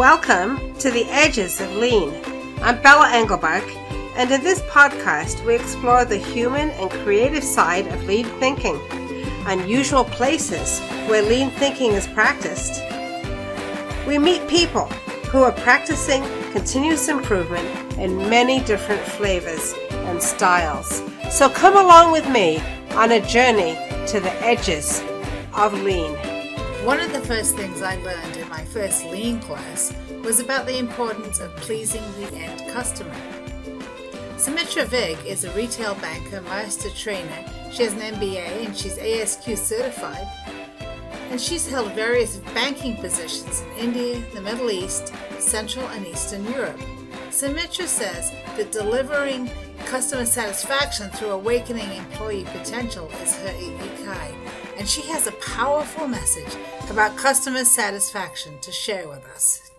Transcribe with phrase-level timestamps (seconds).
[0.00, 2.10] Welcome to the Edges of Lean.
[2.62, 3.68] I'm Bella Englebach,
[4.16, 8.80] and in this podcast, we explore the human and creative side of lean thinking,
[9.44, 12.82] unusual places where lean thinking is practiced.
[14.06, 14.86] We meet people
[15.28, 16.22] who are practicing
[16.52, 21.02] continuous improvement in many different flavors and styles.
[21.30, 22.62] So come along with me
[22.92, 23.74] on a journey
[24.06, 25.02] to the edges
[25.52, 26.16] of lean.
[26.84, 29.94] One of the first things I learned in my first lean class
[30.24, 33.14] was about the importance of pleasing the end customer.
[34.38, 37.44] Sumitra Vig is a retail banker, master trainer.
[37.70, 40.26] She has an MBA and she's ASQ certified.
[41.30, 46.80] And she's held various banking positions in India, the Middle East, Central and Eastern Europe.
[47.28, 49.50] Sumitra says that delivering
[49.84, 54.34] customer satisfaction through awakening employee potential is her ikigai
[54.80, 56.56] and she has a powerful message
[56.88, 59.70] about customer satisfaction to share with us.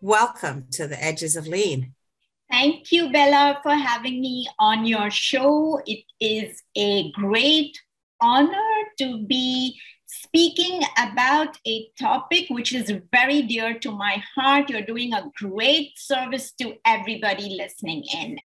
[0.00, 1.94] Welcome to the Edges of Lean.
[2.50, 5.80] Thank you, Bella, for having me on your show.
[5.86, 7.80] It is a great
[8.20, 14.68] honor to be speaking about a topic which is very dear to my heart.
[14.68, 18.38] You're doing a great service to everybody listening in.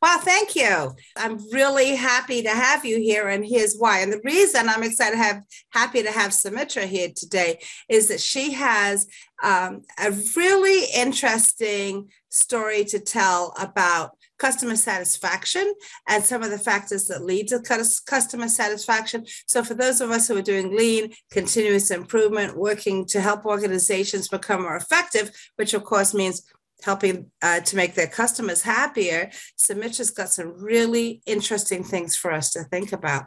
[0.00, 0.94] Well, thank you.
[1.16, 4.00] I'm really happy to have you here, and here's why.
[4.00, 8.20] And the reason I'm excited to have happy to have Sumitra here today is that
[8.20, 9.06] she has
[9.42, 15.72] um, a really interesting story to tell about customer satisfaction
[16.08, 17.60] and some of the factors that lead to
[18.06, 19.24] customer satisfaction.
[19.46, 24.26] So, for those of us who are doing lean, continuous improvement, working to help organizations
[24.26, 26.42] become more effective, which of course means
[26.82, 32.50] helping uh, to make their customers happier, Sumitra's got some really interesting things for us
[32.52, 33.26] to think about.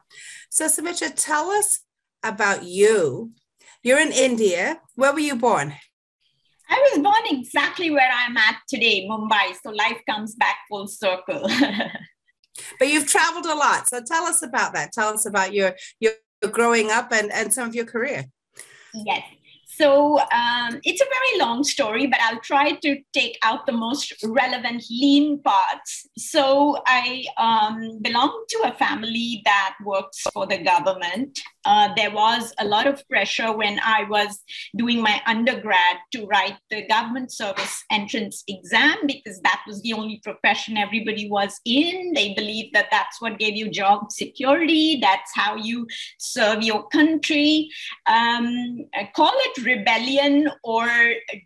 [0.50, 1.80] So, Sumitra, tell us
[2.24, 3.32] about you.
[3.84, 4.80] You're in India.
[4.96, 5.74] Where were you born?
[6.70, 9.54] I was born exactly where I'm at today, Mumbai.
[9.62, 11.48] So life comes back full circle.
[12.80, 13.88] but you've traveled a lot.
[13.88, 14.92] So tell us about that.
[14.92, 16.14] Tell us about your your
[16.52, 18.26] growing up and, and some of your career.
[18.94, 19.24] Yes.
[19.78, 24.14] So um, it's a very long story, but I'll try to take out the most
[24.24, 26.08] relevant lean parts.
[26.18, 31.40] So I um, belong to a family that works for the government.
[31.66, 34.40] Uh, there was a lot of pressure when I was
[34.78, 40.22] doing my undergrad to write the government service entrance exam because that was the only
[40.24, 42.14] profession everybody was in.
[42.14, 45.88] They believed that that's what gave you job security, that's how you
[46.20, 47.70] serve your country.
[48.08, 48.86] Um,
[49.16, 50.88] call it rebellion or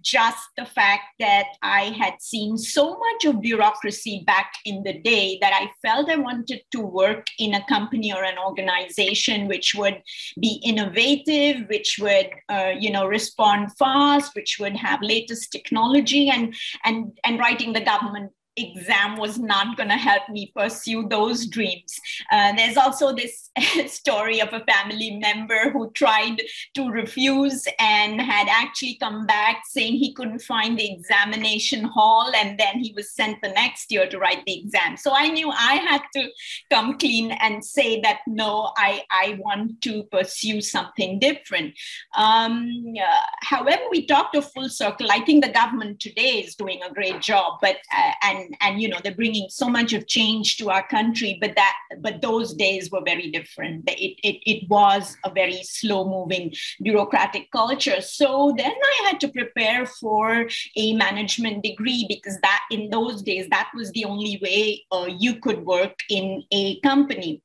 [0.03, 5.38] just the fact that I had seen so much of bureaucracy back in the day
[5.41, 10.02] that I felt I wanted to work in a company or an organization which would
[10.40, 16.53] be innovative, which would uh, you know respond fast, which would have latest technology, and
[16.84, 21.99] and and writing the government exam was not going to help me pursue those dreams.
[22.31, 23.49] Uh, there's also this
[23.87, 26.41] story of a family member who tried
[26.75, 32.59] to refuse and had actually come back saying he couldn't find the examination hall, and
[32.59, 34.97] then he was sent the next year to write the exam.
[34.97, 36.29] So I knew I had to
[36.69, 41.73] come clean and say that no, I, I want to pursue something different.
[42.15, 45.07] Um, uh, however, we talked a full circle.
[45.11, 48.88] I think the government today is doing a great job, but uh, and and you
[48.88, 52.91] know they're bringing so much of change to our country but that but those days
[52.91, 53.83] were very different.
[53.89, 58.01] It, it, it was a very slow moving bureaucratic culture.
[58.01, 63.47] So then i had to prepare for a management degree because that in those days
[63.50, 67.41] that was the only way uh, you could work in a company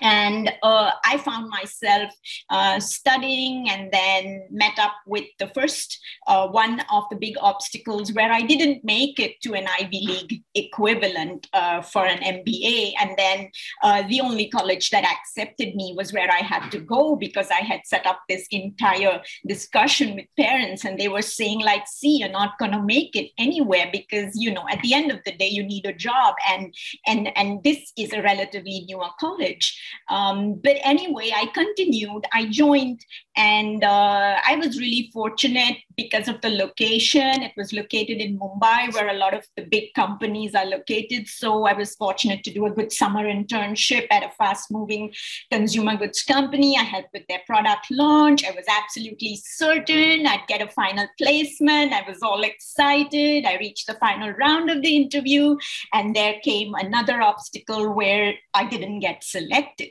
[0.00, 2.12] and uh, I found myself
[2.48, 8.12] uh, studying and then met up with the first uh, one of the big obstacles
[8.12, 12.92] where I didn't make it to an Ivy League equivalent uh, for an MBA.
[13.00, 13.50] And then
[13.82, 17.62] uh, the only college that accepted me was where I had to go because I
[17.62, 20.84] had set up this entire discussion with parents.
[20.84, 24.52] And they were saying, like, see, you're not going to make it anywhere because, you
[24.52, 26.34] know, at the end of the day, you need a job.
[26.48, 26.74] And,
[27.06, 29.78] and, and this is a relatively newer college.
[30.08, 32.24] Um, but anyway, I continued.
[32.32, 33.04] I joined,
[33.36, 37.42] and uh, I was really fortunate because of the location.
[37.42, 41.28] It was located in Mumbai, where a lot of the big companies are located.
[41.28, 45.12] So I was fortunate to do a good summer internship at a fast moving
[45.50, 46.76] consumer goods company.
[46.78, 48.44] I helped with their product launch.
[48.44, 51.92] I was absolutely certain I'd get a final placement.
[51.92, 53.44] I was all excited.
[53.44, 55.56] I reached the final round of the interview,
[55.92, 59.90] and there came another obstacle where I didn't get selected.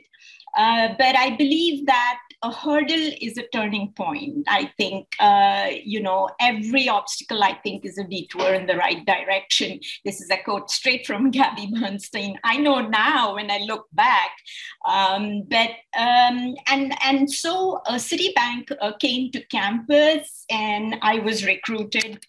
[0.56, 4.44] Uh, but I believe that a hurdle is a turning point.
[4.48, 9.04] I think, uh, you know, every obstacle, I think, is a detour in the right
[9.04, 9.78] direction.
[10.04, 12.38] This is a quote straight from Gabby Bernstein.
[12.42, 14.30] I know now when I look back.
[14.88, 21.44] Um, but, um, and, and so uh, Citibank uh, came to campus and I was
[21.44, 22.24] recruited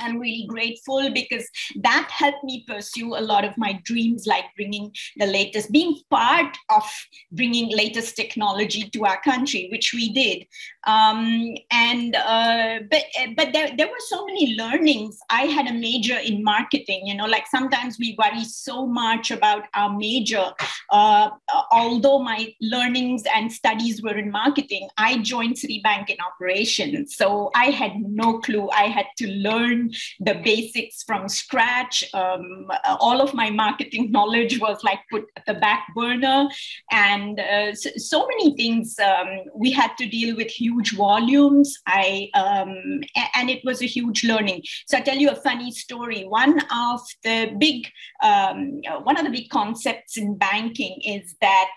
[0.00, 4.92] I'm really grateful because that helped me pursue a lot of my dreams, like bringing
[5.16, 6.84] the latest, being part of
[7.32, 10.46] bringing latest technology to our country, which we did.
[10.86, 13.04] Um, and uh, but
[13.36, 15.18] but there, there were so many learnings.
[15.28, 17.06] I had a major in marketing.
[17.06, 20.52] You know, like sometimes we worry so much about our major.
[20.90, 21.30] Uh,
[21.72, 27.66] although my learnings and studies were in marketing, I joined Citibank in operations, so I
[27.66, 28.68] had no clue.
[28.70, 29.90] I had to learn
[30.20, 32.04] the basics from scratch.
[32.14, 36.48] Um, all of my marketing knowledge was like put at the back burner.
[36.90, 41.68] And uh, so, so, many things um, we had to deal with huge volumes.
[41.86, 43.00] I um,
[43.34, 44.62] and it was a huge learning.
[44.86, 46.22] So I'll tell you a funny story.
[46.24, 47.88] One of the big
[48.22, 51.68] um, one of the big concepts in banking is that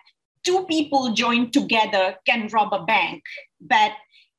[0.43, 3.23] two people joined together can rob a bank,
[3.61, 3.93] but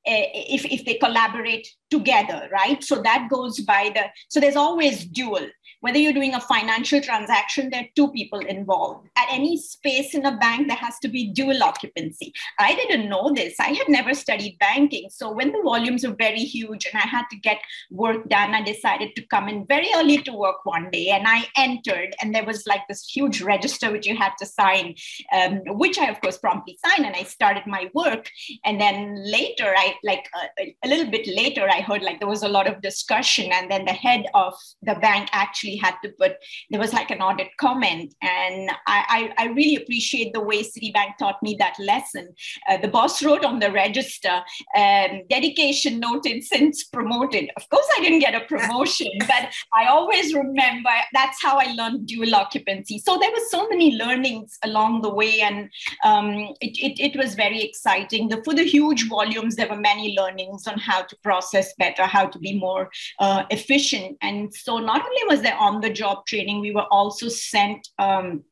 [0.07, 2.85] uh, if, if they collaborate together, right?
[2.85, 5.47] So that goes by the, so there's always dual
[5.85, 9.07] whether you're doing a financial transaction, there are two people involved.
[9.19, 12.33] At any space in a bank, there has to be dual occupancy.
[12.59, 13.61] I didn't know this.
[13.61, 15.11] I had never studied banking.
[15.11, 17.59] So when the volumes were very huge and I had to get
[17.91, 21.09] work done, I decided to come in very early to work one day.
[21.09, 24.95] And I entered, and there was like this huge register which you had to sign,
[25.35, 27.05] um, which I, of course, promptly signed.
[27.05, 28.31] And I started my work.
[28.65, 32.43] And then later, I like uh, a little bit later, I heard like there was
[32.43, 33.53] a lot of discussion.
[33.53, 36.37] And then the head of the bank actually had to put
[36.71, 38.15] there was like an audit comment.
[38.23, 42.29] And i i, I really appreciate the way citibank taught me that lesson.
[42.69, 44.43] Uh, the boss wrote on the register
[44.77, 47.51] um, dedication noted since promoted.
[47.57, 52.07] Of course i didn't get a promotion but i always remember that's how i learned
[52.07, 52.99] dual occupancy.
[52.99, 55.71] So there were so many learnings along the way and
[56.05, 58.29] um, it, it, it was very exciting.
[58.29, 62.27] The, for the huge volumes there were many learnings on how to process better how
[62.27, 64.17] to be more uh, efficient.
[64.23, 67.89] And so not only was there on the job training, we were also sent.
[67.99, 68.45] Um,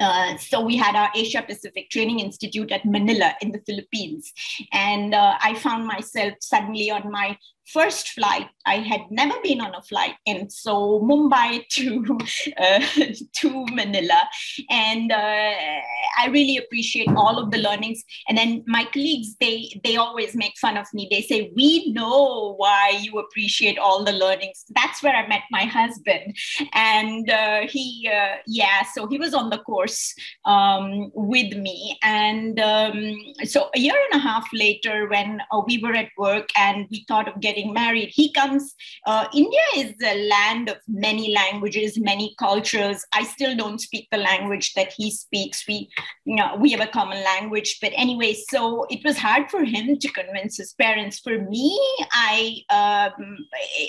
[0.00, 4.32] uh, so we had our Asia Pacific Training Institute at Manila in the Philippines,
[4.72, 7.38] and uh, I found myself suddenly on my
[7.72, 12.06] first flight i had never been on a flight and so mumbai to
[12.58, 12.80] uh,
[13.34, 14.28] to manila.
[14.70, 15.54] And uh,
[16.18, 18.02] i really appreciate all of the learnings.
[18.28, 21.08] And then my colleagues they they always make fun of me.
[21.10, 24.64] They say we know why you appreciate all the learnings.
[24.74, 26.36] That's where i met my husband.
[26.72, 30.14] And uh, he uh, yeah so he was on the course
[30.44, 31.98] um, with me.
[32.02, 36.48] And um, so a year and a half later when uh, we were at work
[36.56, 38.10] and we thought of getting getting married.
[38.12, 38.74] He comes,
[39.06, 43.04] uh, India is a land of many languages, many cultures.
[43.12, 45.64] I still don't speak the language that he speaks.
[45.66, 45.88] We,
[46.24, 47.78] you know, we have a common language.
[47.80, 51.18] But anyway, so it was hard for him to convince his parents.
[51.20, 51.78] For me,
[52.12, 53.38] I, um,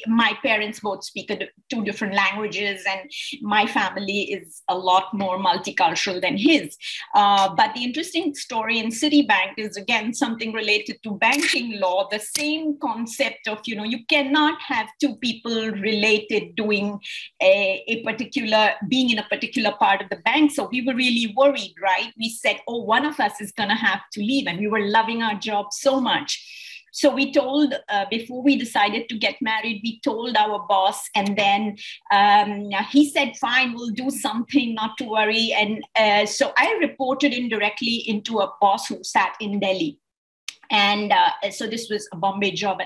[0.08, 1.32] my parents both speak
[1.70, 3.10] two different languages, and
[3.42, 6.78] my family is a lot more multicultural than his.
[7.14, 12.20] Uh, but the interesting story in Citibank is again something related to banking law, the
[12.20, 17.00] same concept of of you know you cannot have two people related doing
[17.42, 20.52] a, a particular being in a particular part of the bank.
[20.52, 22.14] So we were really worried right?
[22.18, 24.86] We said oh one of us is going to have to leave and we were
[24.86, 26.44] loving our job so much.
[26.94, 31.38] So we told uh, before we decided to get married we told our boss and
[31.38, 31.78] then
[32.12, 35.54] um, he said fine we'll do something not to worry.
[35.54, 40.00] And uh, so i reported indirectly into a boss who sat in delhi
[40.72, 42.80] and uh, so this was a bombay job.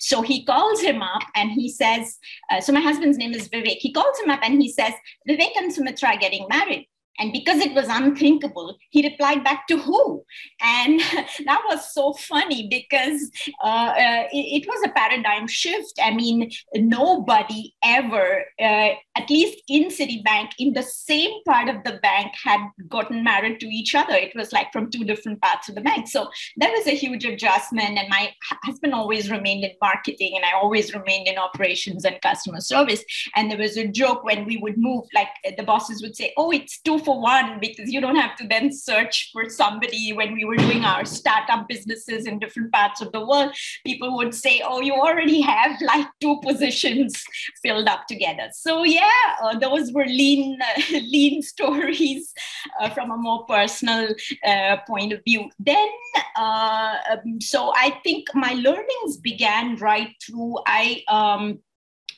[0.00, 2.18] So he calls him up and he says
[2.50, 3.78] uh, so my husband's name is vivek.
[3.78, 4.92] He calls him up and he says
[5.28, 6.88] vivek and sumitra are getting married
[7.18, 10.24] and because it was unthinkable, he replied back to who?
[10.60, 11.00] And
[11.46, 13.30] that was so funny because
[13.62, 15.98] uh, uh, it, it, was a paradigm shift.
[16.02, 21.98] I mean, nobody ever, uh, at least in Citibank, in the same part of the
[22.02, 24.14] bank, had gotten married to each other.
[24.14, 26.08] It was like from two different parts of the bank.
[26.08, 27.96] So that was a huge adjustment.
[27.98, 28.32] And my
[28.64, 33.04] husband always remained in marketing, and I always remained in operations and customer service.
[33.36, 36.50] And there was a joke when we would move, like the bosses would say, Oh,
[36.50, 40.44] it's too for one because you don't have to then search for somebody when we
[40.44, 43.54] were doing our startup businesses in different parts of the world.
[43.86, 47.22] People would say oh you already have like two positions
[47.62, 48.48] filled up together.
[48.52, 52.32] So yeah uh, those were lean uh, lean stories
[52.80, 54.14] uh, from a more personal
[54.46, 55.50] uh, point of view.
[55.58, 55.88] Then
[56.36, 61.58] uh, um, so i think my learnings began right through i um,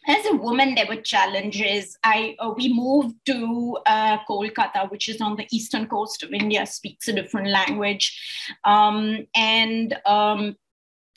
[0.06, 1.96] as a woman, there were challenges.
[2.04, 6.66] I uh, we moved to uh, Kolkata, which is on the eastern coast of India,
[6.66, 8.18] speaks a different language,
[8.64, 10.56] um, and um,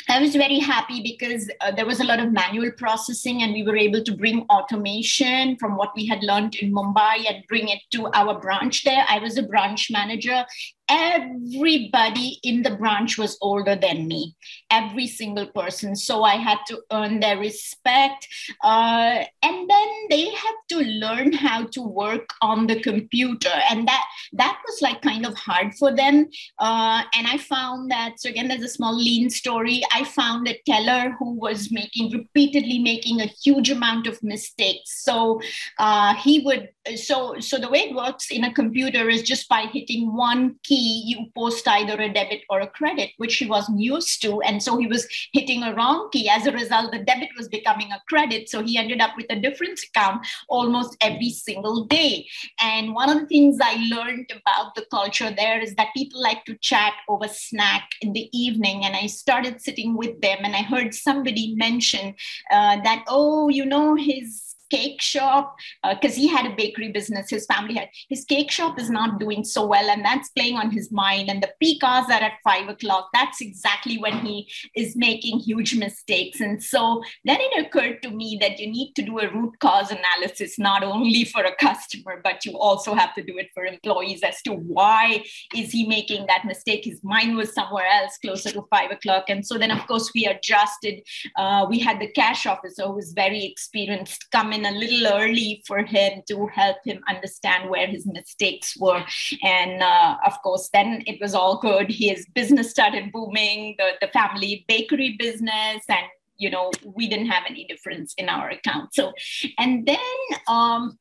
[0.07, 3.61] I was very happy because uh, there was a lot of manual processing, and we
[3.61, 7.79] were able to bring automation from what we had learned in Mumbai and bring it
[7.91, 9.05] to our branch there.
[9.07, 10.45] I was a branch manager,
[10.89, 14.35] everybody in the branch was older than me
[14.71, 15.95] every single person.
[15.95, 18.27] So i had to earn their respect
[18.63, 23.53] uh, and then they had to learn how to work on the computer.
[23.69, 26.29] And that that was like kind of hard for them.
[26.59, 29.81] Uh, and i found that so again there's a small lean story.
[29.93, 35.03] I found a teller who was making repeatedly making a huge amount of mistakes.
[35.03, 35.39] So
[35.77, 39.61] uh, he would so so the way it works in a computer is just by
[39.71, 44.21] hitting one key you post either a debit or a credit which he wasn't used
[44.21, 44.41] to.
[44.41, 46.29] And so he was hitting a wrong key.
[46.29, 48.49] As a result the debit was becoming a credit.
[48.49, 52.27] So he ended up with a different account almost every single day.
[52.61, 56.45] And one of the things i learned about the culture there is that people like
[56.45, 58.85] to chat over snack in the evening.
[58.85, 62.15] And i started sitting with them and i heard somebody mention
[62.51, 65.55] uh, that oh you know his cake shop
[65.89, 69.19] because uh, he had a bakery business his family had his cake shop is not
[69.19, 72.33] doing so well and that's playing on his mind and the peak hours are at
[72.43, 73.09] five o'clock.
[73.13, 76.39] That's exactly when he is making huge mistakes.
[76.39, 79.91] And so then it occurred to me that you need to do a root cause
[79.91, 84.21] analysis not only for a customer but you also have to do it for employees
[84.23, 85.23] as to why
[85.55, 86.85] is he making that mistake.
[86.85, 89.25] His mind was somewhere else closer to five o'clock.
[89.29, 91.01] And so then of course we adjusted
[91.37, 95.63] uh, we had the cash officer who was very experienced come in a little early
[95.67, 99.03] for him to help him understand where his mistakes were.
[99.43, 101.91] And uh, of course, then it was all good.
[101.91, 106.05] His business started booming, the, the family bakery business, and
[106.37, 108.95] you know, we didn't have any difference in our account.
[108.95, 109.11] So,
[109.57, 109.97] and then
[110.47, 110.97] um,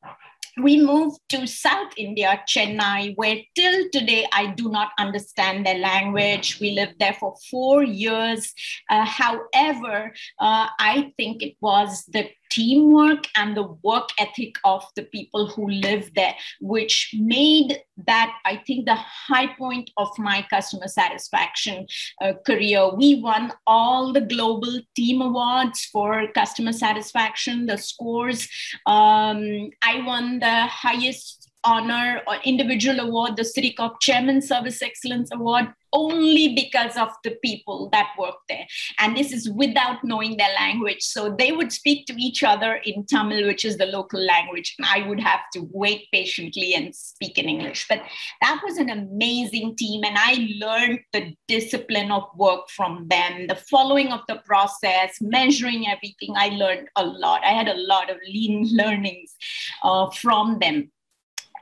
[0.61, 6.59] we moved to South India, Chennai, where till today I do not understand their language.
[6.59, 8.53] We lived there for four years.
[8.89, 15.03] Uh, however, uh, I think it was the teamwork and the work ethic of the
[15.03, 20.87] people who live there, which made that, I think, the high point of my customer
[20.87, 21.87] satisfaction
[22.21, 22.89] uh, career.
[22.93, 28.47] We won all the global team awards for customer satisfaction, the scores.
[28.85, 35.73] Um, I won the highest honor or individual award, the CitiCorp Chairman Service Excellence Award
[35.93, 38.65] only because of the people that work there.
[38.99, 41.01] And this is without knowing their language.
[41.01, 44.75] So they would speak to each other in Tamil, which is the local language.
[44.77, 47.87] And I would have to wait patiently and speak in English.
[47.87, 48.03] But
[48.41, 50.03] that was an amazing team.
[50.03, 55.87] And I learned the discipline of work from them, the following of the process, measuring
[55.87, 56.35] everything.
[56.35, 57.43] I learned a lot.
[57.43, 59.35] I had a lot of lean learnings
[59.83, 60.91] uh, from them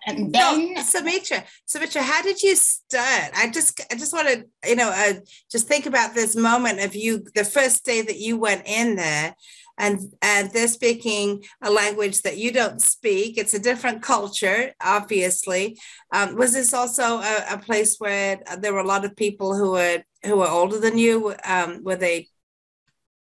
[0.07, 3.31] and then so, Sumitra, Sumitra, how did you start?
[3.35, 5.19] I just I just want to, you know, uh,
[5.51, 9.35] just think about this moment of you the first day that you went in there
[9.77, 13.37] and and they're speaking a language that you don't speak.
[13.37, 15.77] It's a different culture, obviously.
[16.13, 19.71] Um, was this also a, a, place where there were a lot of people who
[19.71, 21.35] were who were older than you?
[21.43, 22.29] Um, were they?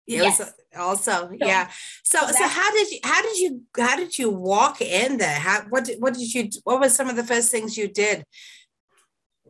[0.07, 0.41] Yes.
[0.77, 1.69] Also so, yeah.
[2.03, 5.39] So so, so how did you how did you how did you walk in there?
[5.39, 8.25] How what did, what did you what was some of the first things you did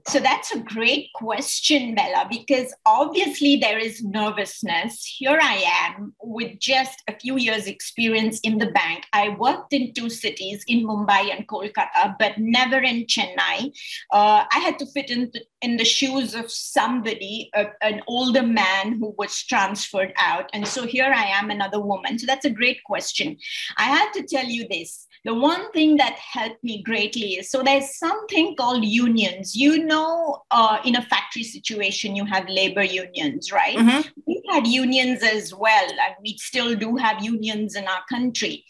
[0.08, 5.04] so that's a great question, Bella, because obviously there is nervousness.
[5.04, 5.64] Here I
[5.96, 9.04] am with just a few years' experience in the bank.
[9.12, 13.72] I worked in two cities, in Mumbai and Kolkata, but never in Chennai.
[14.12, 17.50] Uh, I had to fit in, in the shoes of somebody,
[17.82, 20.48] an older man who was transferred out.
[20.52, 22.18] And so here I am, another woman.
[22.18, 23.36] So that's a great question.
[23.76, 27.60] I have to tell you this the one thing that helped me greatly is so
[27.60, 29.56] there's something called unions.
[29.56, 33.76] You know, uh, in a factory situation, you have labor unions, right?
[33.76, 34.08] Mm-hmm.
[34.24, 38.64] We had unions as well, and we still do have unions in our country.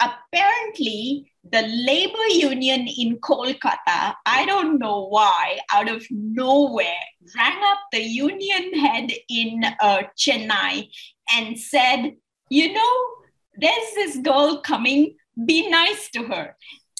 [0.00, 7.04] Apparently, the labor union in Kolkata, I don't know why, out of nowhere,
[7.36, 10.90] rang up the union head in uh, Chennai
[11.34, 12.16] and said,
[12.50, 12.96] you know,
[13.56, 15.16] there's this girl coming
[15.46, 16.56] be nice to her.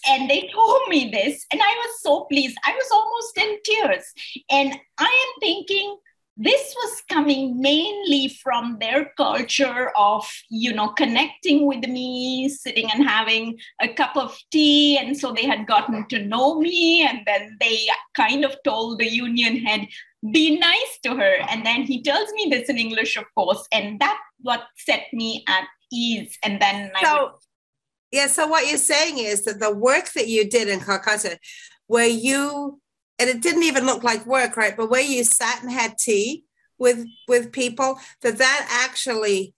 [0.09, 2.57] And they told me this and i was so pleased.
[2.65, 4.05] I was almost in tears.
[4.51, 5.97] And i am thinking
[6.37, 13.05] this was coming mainly from their culture of you know connecting with me sitting and
[13.07, 14.99] having a cup of tea.
[14.99, 19.09] And so they had gotten to know me and then they kind of told the
[19.09, 19.87] union head
[20.33, 21.37] be nice to her.
[21.51, 23.67] And then he tells me this in english of course.
[23.73, 26.39] And that what set me at ease.
[26.43, 27.33] And then so would...
[28.13, 31.39] yeah so what you're saying is that the work that you did in calcutta
[31.87, 32.81] where you
[33.23, 34.77] and it didn't even look like work, right?
[34.77, 36.45] But where you sat and had tea
[36.79, 39.55] with with people, that that actually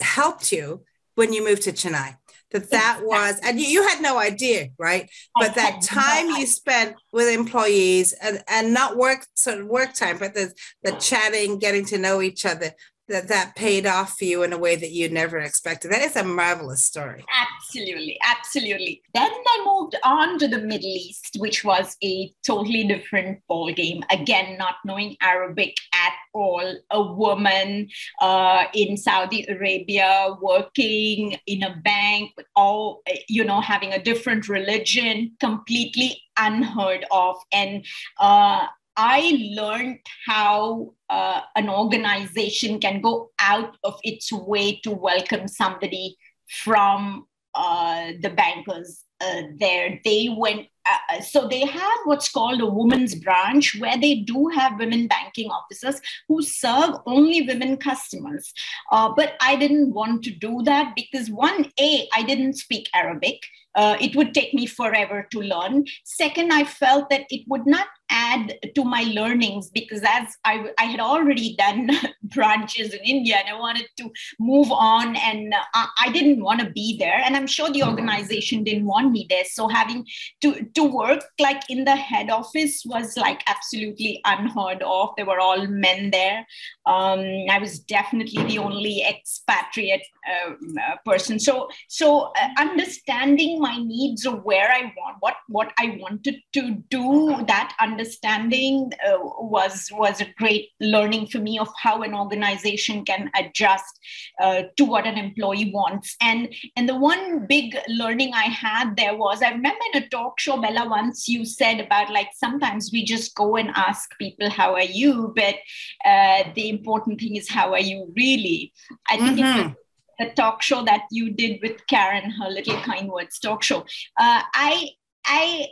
[0.00, 0.84] helped you
[1.14, 2.16] when you moved to Chennai.
[2.50, 5.10] That that was, and you, you had no idea, right?
[5.38, 10.18] But that time you spent with employees and, and not work sort of work time,
[10.18, 12.70] but the the chatting, getting to know each other,
[13.08, 15.90] that that paid off for you in a way that you never expected.
[15.90, 17.24] That is a marvelous story.
[17.30, 19.02] Absolutely, absolutely.
[19.12, 24.02] Then I moved on to the Middle East, which was a totally different ball game.
[24.10, 26.74] Again, not knowing Arabic at all.
[26.90, 27.88] A woman
[28.20, 35.32] uh, in Saudi Arabia working in a bank all, you know, having a different religion,
[35.40, 37.84] completely unheard of, and.
[38.18, 45.48] Uh, I learned how uh, an organization can go out of its way to welcome
[45.48, 46.16] somebody
[46.62, 50.00] from uh, the bankers uh, there.
[50.04, 54.78] They went, uh, so they have what's called a women's branch where they do have
[54.78, 58.52] women banking officers who serve only women customers.
[58.92, 63.40] Uh, but I didn't want to do that because, one, A, I didn't speak Arabic.
[63.74, 65.84] Uh, it would take me forever to learn.
[66.04, 70.84] Second, I felt that it would not add to my learnings because as I, I
[70.84, 71.90] had already done
[72.22, 76.70] branches in India and I wanted to move on and I, I didn't want to
[76.70, 77.20] be there.
[77.24, 79.44] And I'm sure the organization didn't want me there.
[79.44, 80.06] So having
[80.42, 85.10] to, to work like in the head office was like absolutely unheard of.
[85.16, 86.46] There were all men there.
[86.86, 91.38] Um, I was definitely the only expatriate uh, uh person.
[91.38, 96.64] So, so uh, understanding my needs of where I want, what, what I wanted to
[96.90, 99.18] do, that understanding uh,
[99.54, 103.92] was was a great learning for me of how an organization can adjust
[104.40, 106.16] uh, to what an employee wants.
[106.20, 110.38] And and the one big learning i had there was i remember in a talk
[110.44, 114.74] show bella once you said about like sometimes we just go and ask people how
[114.74, 115.32] are you?
[115.36, 115.56] But
[116.04, 118.72] uh, the important thing is how are you really?
[119.08, 119.72] I think mm-hmm.
[120.18, 123.80] The talk show that you did with Karen, her little kind words talk show.
[124.18, 124.90] Uh, I
[125.26, 125.66] I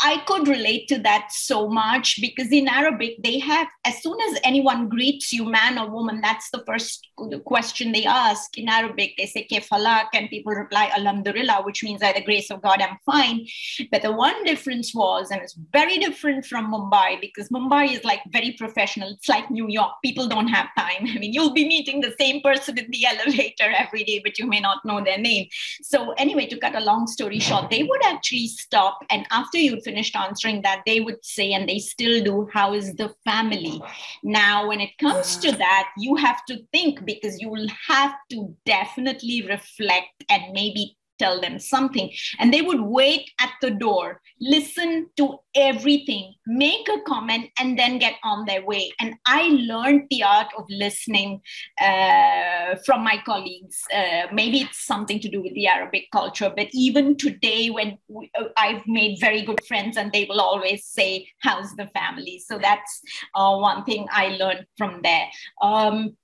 [0.00, 4.40] I could relate to that so much because in Arabic, they have, as soon as
[4.42, 7.08] anyone greets you, man or woman, that's the first
[7.44, 8.58] question they ask.
[8.58, 12.60] In Arabic, they say, Kefalak, and people reply, Alhamdulillah, which means, by the grace of
[12.60, 13.46] God, I'm fine.
[13.92, 18.20] But the one difference was, and it's very different from Mumbai because Mumbai is like
[18.32, 19.10] very professional.
[19.10, 19.92] It's like New York.
[20.02, 21.06] People don't have time.
[21.14, 24.46] I mean, you'll be meeting the same person in the elevator every day, but you
[24.46, 25.46] may not know their name.
[25.82, 29.80] So, anyway, to cut a long story short, they would actually stop, and after you
[29.84, 33.80] finished answering that, they would say, and they still do, how is the family?
[34.22, 38.54] Now, when it comes to that, you have to think because you will have to
[38.64, 42.10] definitely reflect and maybe tell them something.
[42.38, 47.98] And they would wait at the door, listen to everything, make a comment, and then
[47.98, 48.92] get on their way.
[49.00, 51.40] And I learned the art of listening
[51.80, 53.82] uh, from my colleagues.
[53.94, 58.30] Uh, maybe it's something to do with the Arabic culture, but even today, when we,
[58.38, 62.42] uh, I've made very good friends, and they will always say, How's the family?
[62.48, 63.00] So that's
[63.34, 65.26] uh, one thing I learned from there.
[65.62, 66.16] Um,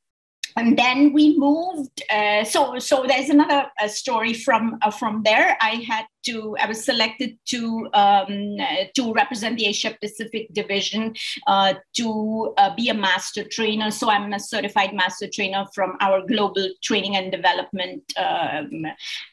[0.61, 5.57] and then we moved uh, so so there's another uh, story from uh, from there.
[5.61, 8.59] I had to i was selected to um,
[8.97, 11.15] to represent the asia pacific division
[11.47, 13.91] uh, to uh, be a master trainer.
[13.91, 18.85] So i'm a certified master trainer from our global training and development um,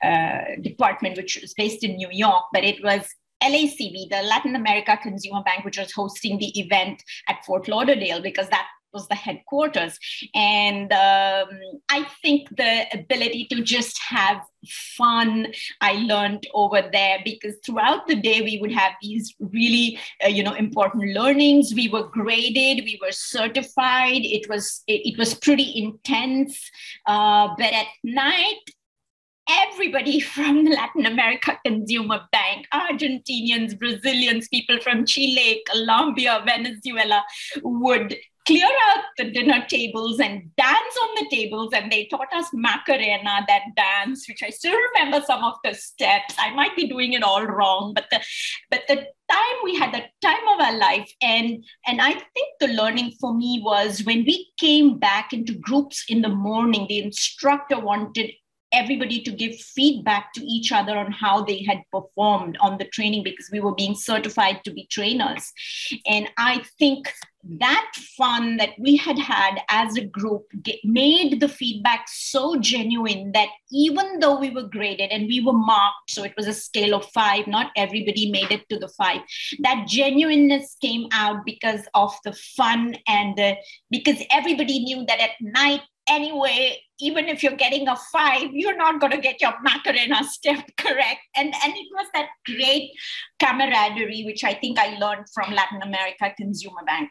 [0.09, 3.03] uh, department which is based in new york but it was
[3.43, 8.49] LACB, the Latin America Consumer Bank, which was hosting the event at Fort Lauderdale, because
[8.49, 9.97] that was the headquarters.
[10.33, 11.49] And um,
[11.89, 14.41] I think the ability to just have
[14.97, 15.47] fun
[15.81, 20.43] I learned over there because throughout the day we would have these really uh, you
[20.43, 21.73] know important learnings.
[21.73, 24.21] We were graded, we were certified.
[24.23, 26.69] It was it, it was pretty intense.
[27.05, 28.59] Uh, but at night
[29.49, 37.23] everybody from the Latin America Consumer Bank, Argentinians, Brazilians, people from Chile, Colombia, Venezuela
[37.63, 38.15] would
[38.47, 41.73] clear out the dinner tables and dance on the tables.
[41.73, 46.33] And they taught us Macarena, that dance, which I still remember some of the steps.
[46.39, 48.21] I might be doing it all wrong, but the
[48.71, 48.95] but the
[49.29, 53.33] time we had the time of our life and and i think the learning for
[53.33, 58.31] me was when we came back into groups in the morning the instructor wanted
[58.73, 63.23] everybody to give feedback to each other on how they had performed on the training
[63.23, 65.51] because we were being certified to be trainers.
[66.05, 67.11] And I think
[67.59, 73.31] that fun that we had had as a group get, made the feedback so genuine
[73.33, 76.95] that even though we were graded and we were marked, so it was a scale
[76.95, 79.21] of five, not everybody made it to the five,
[79.59, 83.55] that genuineness came out because of the fun and the,
[83.89, 88.99] because everybody knew that at night anyway, even if you're getting a five, you're not
[88.99, 91.21] going to get your Macarena step correct.
[91.35, 92.91] And, and it was that great
[93.39, 97.09] camaraderie, which I think I learned from Latin America Consumer Bank.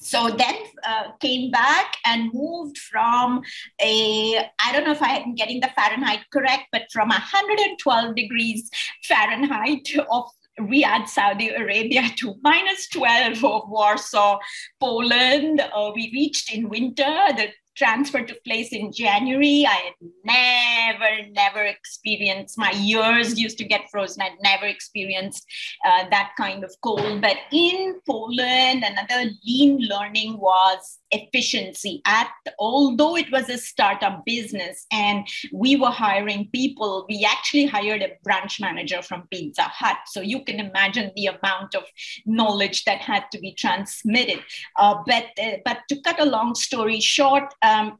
[0.00, 0.54] So then
[0.86, 3.42] uh, came back and moved from
[3.80, 8.70] a, I don't know if I'm getting the Fahrenheit correct, but from 112 degrees
[9.04, 10.30] Fahrenheit of
[10.60, 14.38] Riyadh, Saudi Arabia to minus 12 of Warsaw,
[14.80, 15.60] Poland.
[15.60, 17.16] Uh, we reached in winter.
[17.36, 19.64] The transfer took place in January.
[19.66, 24.22] I had never, never experienced, my ears used to get frozen.
[24.22, 25.46] I'd never experienced
[25.86, 27.20] uh, that kind of cold.
[27.20, 32.02] But in Poland, another lean learning was efficiency.
[32.04, 38.02] At although it was a startup business and we were hiring people, we actually hired
[38.02, 39.98] a branch manager from Pizza Hut.
[40.06, 41.84] So you can imagine the amount of
[42.26, 44.40] knowledge that had to be transmitted.
[44.76, 47.54] Uh, but uh, but to cut a long story short.
[47.68, 47.98] Um,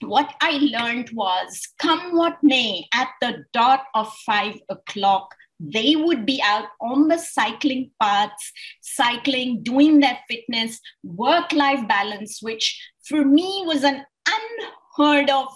[0.00, 6.24] what I learned was come what may, at the dot of five o'clock, they would
[6.24, 13.24] be out on the cycling paths, cycling, doing their fitness, work life balance, which for
[13.24, 15.48] me was an unheard of,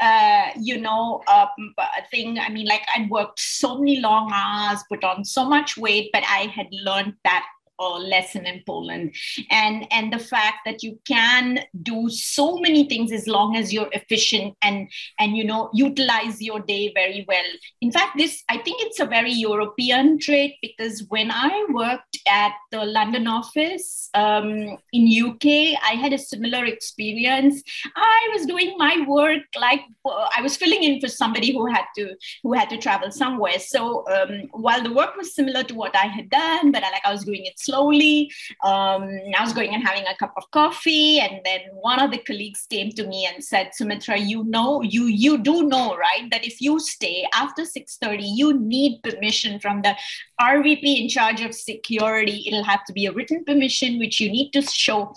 [0.00, 1.74] uh, you know, um,
[2.10, 2.38] thing.
[2.38, 6.24] I mean, like I'd worked so many long hours, put on so much weight, but
[6.26, 7.46] I had learned that
[7.78, 9.14] uh, lesson in Poland,
[9.50, 13.90] and and the fact that you can do so many things as long as you're
[13.92, 17.50] efficient and and you know utilize your day very well.
[17.80, 22.52] In fact, this I think it's a very European trait because when I worked at
[22.70, 27.62] the London office um, in UK, I had a similar experience.
[27.96, 31.84] I was doing my work like uh, I was filling in for somebody who had
[31.96, 33.58] to who had to travel somewhere.
[33.58, 37.04] So um, while the work was similar to what I had done, but I, like
[37.04, 38.30] I was doing it slowly.
[38.62, 42.18] Um, I was going and having a cup of coffee, and then one of the
[42.18, 46.44] colleagues came to me and said, "Sumitra, you know, you you do know, right, that
[46.44, 49.96] if you stay after six thirty, you need permission from the
[50.40, 52.44] RVP in charge of security.
[52.46, 55.14] It'll have to be a written permission, which you need to show."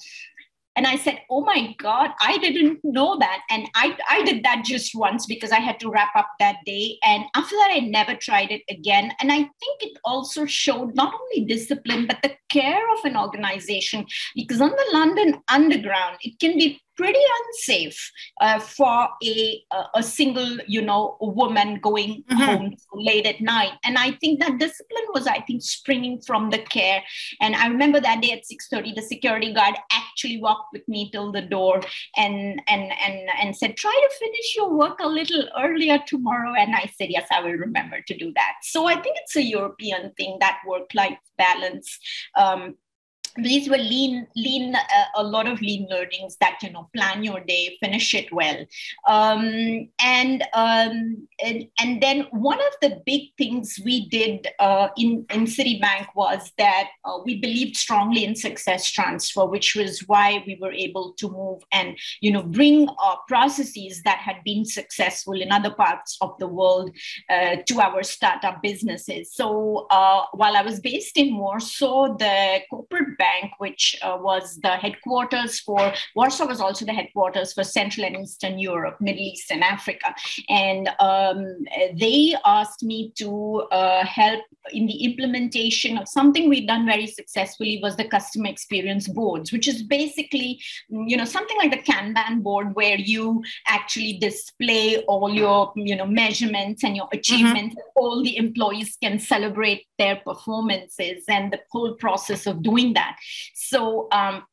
[0.77, 3.41] And I said, Oh my God, I didn't know that.
[3.49, 6.99] And I, I did that just once because I had to wrap up that day.
[7.03, 9.11] And after that, I never tried it again.
[9.19, 14.05] And I think it also showed not only discipline, but the care of an organization.
[14.35, 19.63] Because on the London Underground, it can be pretty unsafe uh, for a,
[19.95, 22.43] a single you know woman going mm-hmm.
[22.43, 23.73] home late at night.
[23.83, 27.03] And i think that discipline was i think springing from the care.
[27.41, 31.31] And i remember that day at 6.30 the security guard actually walked with me till
[31.31, 31.81] the door
[32.15, 36.53] and and and and said try to finish your work a little earlier tomorrow.
[36.57, 38.53] And i said yes i will remember to do that.
[38.63, 41.99] So i think it's a european thing that work life balance
[42.35, 42.75] um,
[43.37, 47.39] these were lean lean uh, a lot of lean learnings that you know plan your
[47.41, 48.65] day finish it well.
[49.07, 55.25] Um, and, um, and and then one of the big things we did uh, in
[55.29, 60.57] in citibank was that uh, we believed strongly in success transfer which was why we
[60.61, 62.87] were able to move and you know bring
[63.27, 66.91] processes that had been successful in other parts of the world
[67.29, 69.33] uh, to our startup businesses.
[69.33, 74.59] So uh, while i was based in warsaw the corporate bank Bank, which uh, was
[74.65, 79.51] the headquarters for Warsaw, was also the headquarters for Central and Eastern Europe, Middle East,
[79.51, 80.09] and Africa.
[80.49, 81.39] And um,
[82.03, 83.29] they asked me to
[83.71, 89.07] uh, help in the implementation of something we'd done very successfully was the customer experience
[89.07, 90.59] boards, which is basically,
[90.89, 96.05] you know, something like the Kanban board where you actually display all your, you know,
[96.05, 97.19] measurements and your mm-hmm.
[97.19, 97.75] achievements.
[97.75, 98.01] Mm-hmm.
[98.01, 103.16] All the employees can celebrate their performances and the whole process of doing that.
[103.55, 104.43] So um,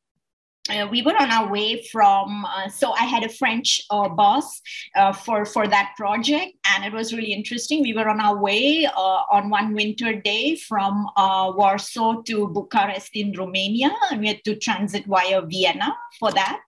[0.69, 4.61] uh, we were on our way from uh, so i had a french uh, boss
[4.95, 7.83] uh, for for that project and it was really interesting.
[7.83, 13.11] We were on our way uh, on one winter day from uh, warsaw to bucharest
[13.13, 16.61] in romania and we had to transit via vienna for that.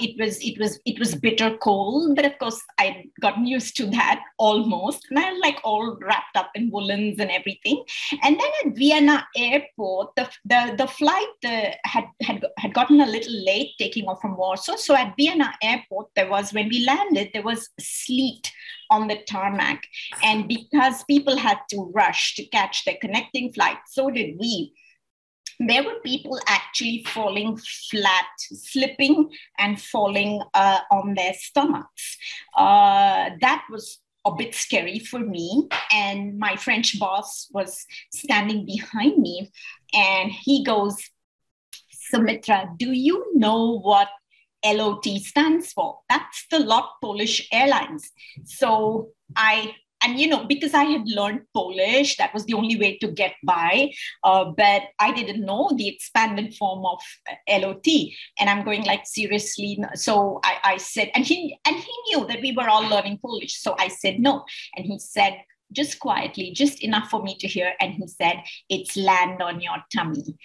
[0.00, 3.86] It was it was it was bitter cold but of course i gotten used to
[3.86, 7.84] that almost and i was like all wrapped up in woolens and everything.
[8.22, 11.36] And then at vienna airport the the, the flight
[11.84, 14.76] had had had gotten gotten a little late taking off from Warsaw.
[14.76, 18.52] So at Vienna airport, there was, when we landed, there was sleet
[18.90, 19.82] on the tarmac.
[20.22, 24.72] And because people had to rush to catch their connecting flight, so did we.
[25.58, 27.58] There were people actually falling
[27.90, 32.18] flat, slipping and falling uh, on their stomachs.
[32.56, 35.66] Uh, that was a bit scary for me.
[35.90, 39.50] And my French boss was standing behind me
[39.94, 40.96] and he goes,
[42.10, 44.08] Sumitra, do you know what
[44.64, 46.00] LOT stands for?
[46.08, 48.10] That's the Lot Polish Airlines.
[48.44, 52.96] So I and you know because i had learned polish that was the only way
[52.98, 53.90] to get by
[54.24, 57.00] uh, but i didn't know the expanded form of
[57.48, 57.84] lot
[58.38, 62.40] and i'm going like seriously so I, I said and he and he knew that
[62.40, 64.44] we were all learning polish so i said no
[64.76, 65.42] and he said
[65.72, 67.74] just quietly, just enough for me to hear.
[67.80, 70.36] And he said, It's land on your tummy.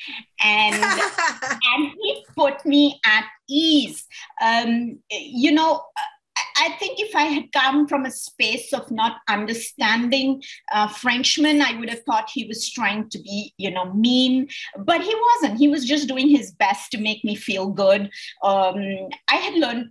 [0.42, 0.76] And,
[1.52, 4.06] and he put me at ease.
[4.42, 5.84] Um, you know,
[6.62, 11.78] I think if I had come from a space of not understanding uh, Frenchman, I
[11.80, 14.48] would have thought he was trying to be, you know, mean.
[14.78, 15.60] But he wasn't.
[15.60, 18.10] He was just doing his best to make me feel good.
[18.44, 19.90] Um, I had learned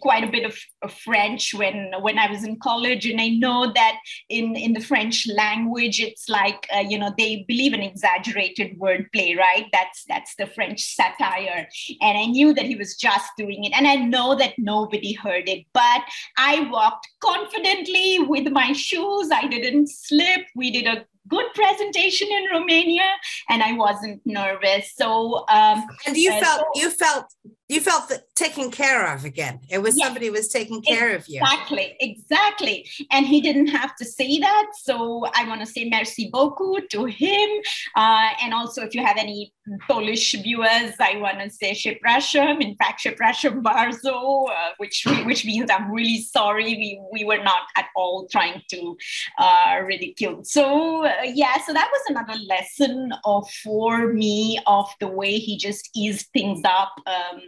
[0.00, 0.56] quite a bit of,
[1.04, 5.26] French when when I was in college, and I know that in in the French
[5.28, 9.66] language, it's like uh, you know they believe in exaggerated wordplay, right?
[9.72, 11.68] That's that's the French satire,
[12.00, 15.48] and I knew that he was just doing it, and I know that nobody heard
[15.48, 15.97] it but
[16.36, 19.30] I walked confidently with my shoes.
[19.32, 20.42] I didn't slip.
[20.54, 23.08] We did a good presentation in Romania
[23.48, 24.94] and I wasn't nervous.
[24.96, 27.26] So um, and you felt you felt
[27.68, 29.60] you felt that taken care of again.
[29.68, 31.40] It was yes, somebody was taking care exactly, of you.
[31.42, 32.88] Exactly, exactly.
[33.10, 34.66] And he didn't have to say that.
[34.80, 37.48] So I want to say merci beaucoup to him.
[37.94, 39.52] Uh, and also, if you have any
[39.86, 42.62] Polish viewers, I want to say przepraszam.
[42.62, 46.74] In fact, przepraszam bardzo, uh, which which means I'm really sorry.
[46.74, 48.96] We we were not at all trying to
[49.38, 50.44] uh, ridicule.
[50.44, 55.58] So uh, yeah, so that was another lesson of for me of the way he
[55.58, 56.92] just eased things up.
[57.06, 57.40] Um,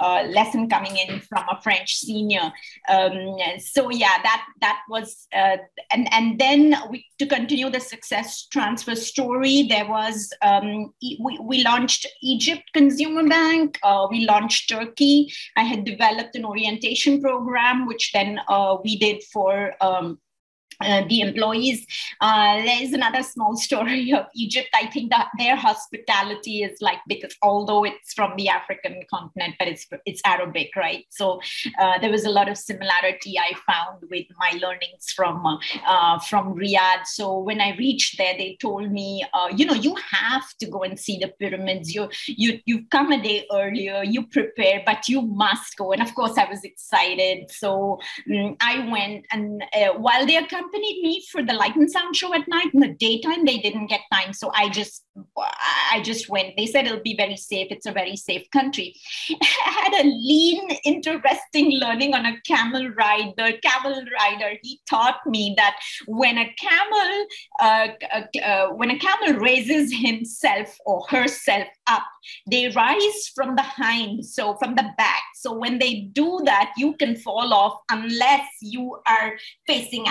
[0.00, 2.52] uh, lesson coming in from a French senior.
[2.88, 5.56] Um, so yeah, that that was uh,
[5.92, 9.66] and and then we to continue the success transfer story.
[9.68, 13.78] There was um, we we launched Egypt Consumer Bank.
[13.82, 15.32] Uh, we launched Turkey.
[15.56, 19.74] I had developed an orientation program, which then uh, we did for.
[19.80, 20.18] Um,
[20.80, 21.84] uh, the employees.
[22.20, 24.68] Uh, there is another small story of Egypt.
[24.74, 29.66] I think that their hospitality is like because although it's from the African continent, but
[29.66, 31.04] it's it's Arabic, right?
[31.10, 31.40] So
[31.80, 36.20] uh, there was a lot of similarity I found with my learnings from uh, uh,
[36.20, 37.06] from Riyadh.
[37.06, 39.24] So when I reached there, they told me,
[39.56, 41.92] you know, you have to go and see the pyramids.
[41.92, 45.92] You you you come a day earlier, you prepare, but you must go.
[45.92, 47.50] And of course, I was excited.
[47.50, 47.98] So
[48.32, 49.62] um, I went, and
[49.96, 52.72] while they're coming accompanied me for the light and sound show at night.
[52.74, 55.04] In the daytime, they didn't get time, so I just
[55.92, 56.56] I just went.
[56.56, 57.68] They said it'll be very safe.
[57.70, 58.94] It's a very safe country.
[59.30, 63.32] I had a lean, interesting learning on a camel ride.
[63.36, 65.76] The camel rider he taught me that
[66.06, 67.26] when a camel
[67.60, 72.04] uh, uh, uh, when a camel raises himself or herself up,
[72.50, 75.22] they rise from the hind, so from the back.
[75.34, 80.06] So when they do that, you can fall off unless you are facing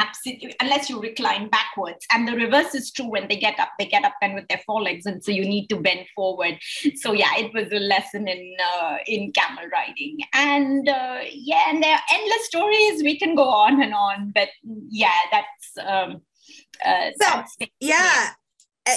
[0.59, 2.05] unless you recline backwards.
[2.11, 3.69] And the reverse is true when they get up.
[3.77, 6.57] They get up then with their forelegs, and so you need to bend forward.
[6.95, 11.81] So yeah, it was a lesson in uh, in camel riding, and uh, yeah, and
[11.83, 13.03] there are endless stories.
[13.03, 14.49] We can go on and on, but
[14.89, 16.21] yeah, that's um,
[16.85, 18.29] uh, so that's, yeah.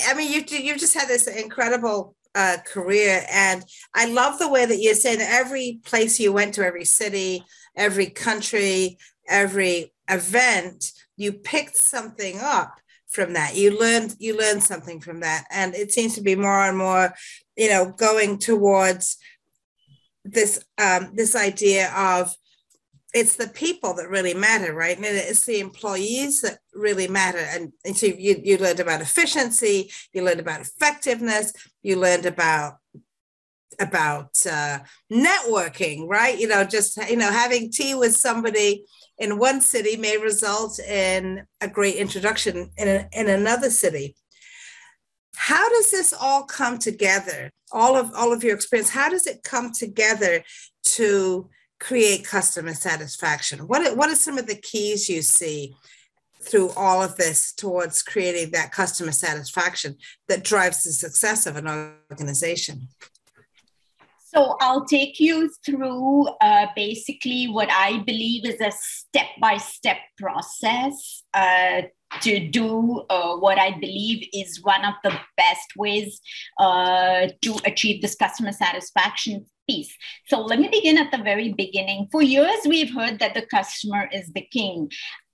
[0.09, 3.25] I mean, you you've just had this incredible uh, career.
[3.31, 7.45] And I love the way that you're saying every place you went to, every city,
[7.77, 13.57] every country, every event, you picked something up from that.
[13.57, 17.15] You learned you learned something from that, and it seems to be more and more,
[17.57, 19.17] you know, going towards
[20.25, 22.35] this um, this idea of
[23.13, 24.97] it's the people that really matter, right?
[24.97, 27.39] And it's the employees that really matter.
[27.39, 32.75] And, and so you, you learned about efficiency, you learned about effectiveness, you learned about
[33.81, 34.79] about uh,
[35.11, 36.39] networking, right?
[36.39, 38.85] You know, just you know, having tea with somebody
[39.21, 44.17] in one city may result in a great introduction in, a, in another city.
[45.37, 47.51] How does this all come together?
[47.71, 50.43] All of all of your experience, how does it come together
[50.97, 53.61] to create customer satisfaction?
[53.61, 55.75] What, what are some of the keys you see
[56.43, 59.97] through all of this towards creating that customer satisfaction
[60.29, 62.89] that drives the success of an organization?
[64.33, 69.97] So I'll take you through uh, basically what I believe is a step by step
[70.19, 71.83] process uh,
[72.21, 76.21] to do uh, what I believe is one of the best ways
[76.61, 79.93] uh, to achieve this customer satisfaction piece.
[80.27, 82.07] So let me begin at the very beginning.
[82.13, 84.91] For years, we've heard that the customer is the king.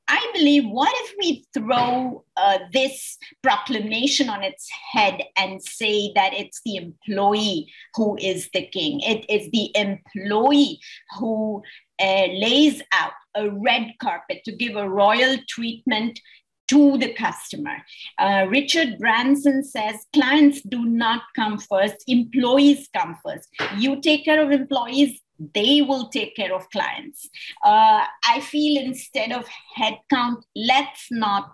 [0.09, 6.33] I believe what if we throw uh, this proclamation on its head and say that
[6.33, 9.01] it's the employee who is the king?
[9.01, 10.81] It is the employee
[11.19, 11.63] who
[12.01, 16.21] uh, lays out a red carpet to give a royal treatment
[16.69, 17.77] to the customer.
[18.19, 23.49] Uh, Richard Branson says clients do not come first, employees come first.
[23.79, 27.29] You take care of employees, they will take care of clients.
[27.65, 29.47] Uh, I feel instead of
[29.79, 31.51] headcount, let's not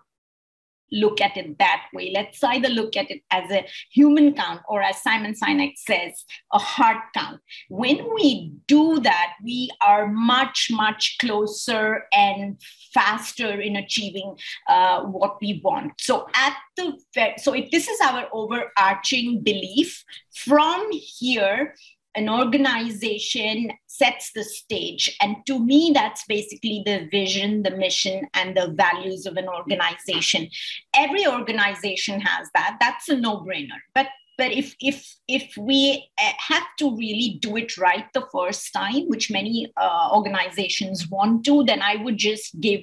[0.93, 2.13] look at it that way.
[2.15, 6.59] Let's either look at it as a human count or, as Simon Sinek says, a
[6.59, 7.41] heart count.
[7.69, 12.61] When we do that, we are much, much closer and
[12.93, 14.37] faster in achieving
[14.69, 15.93] uh, what we want.
[15.99, 16.93] So, at the
[17.39, 21.75] so if this is our overarching belief, from here
[22.15, 25.17] an organization sets the stage.
[25.21, 30.49] And to me, that's basically the vision, the mission, and the values of an organization.
[30.95, 32.77] Every organization has that.
[32.81, 33.81] That's a no brainer.
[33.95, 34.09] But
[34.43, 34.99] but if if
[35.39, 35.81] if we
[36.23, 41.45] uh, have to really do it right the first time which many uh, organizations want
[41.45, 42.81] to then i would just give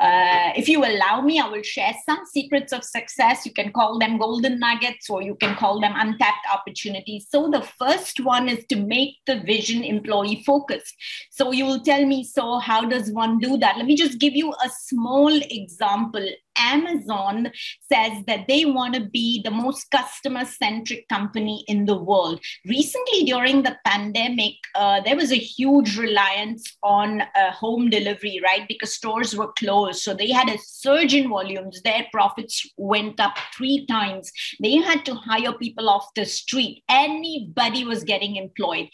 [0.00, 3.46] uh, if you allow me i will share some secrets of success.
[3.46, 7.26] You can call them golden nuggets or you can call them untapped opportunities.
[7.30, 10.94] So the first one is to make the vision employee focused.
[11.30, 13.76] So you will tell me so how does one do that?
[13.76, 17.50] Let me just give you a small example Amazon
[17.92, 22.40] says that they want to be the most customer centric company in the world.
[22.66, 28.66] Recently, during the pandemic, uh, there was a huge reliance on uh, home delivery, right?
[28.68, 30.00] Because stores were closed.
[30.00, 31.80] So they had a surge in volumes.
[31.82, 34.30] Their profits went up three times.
[34.62, 36.82] They had to hire people off the street.
[36.88, 38.88] Anybody was getting employed.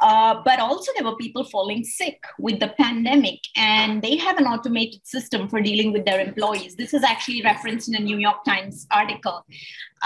[0.00, 4.46] Uh, but also, there were people falling sick with the pandemic, and they have an
[4.46, 6.76] automated system for dealing with their employees.
[6.76, 9.44] This is actually referenced in a New York Times article.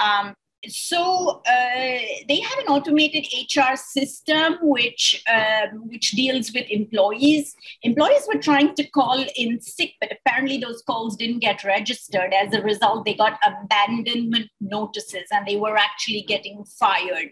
[0.00, 0.34] Um,
[0.68, 7.54] so uh, they have an automated HR system which um, which deals with employees.
[7.82, 12.34] Employees were trying to call in sick, but apparently those calls didn't get registered.
[12.34, 17.30] As a result, they got abandonment notices, and they were actually getting fired.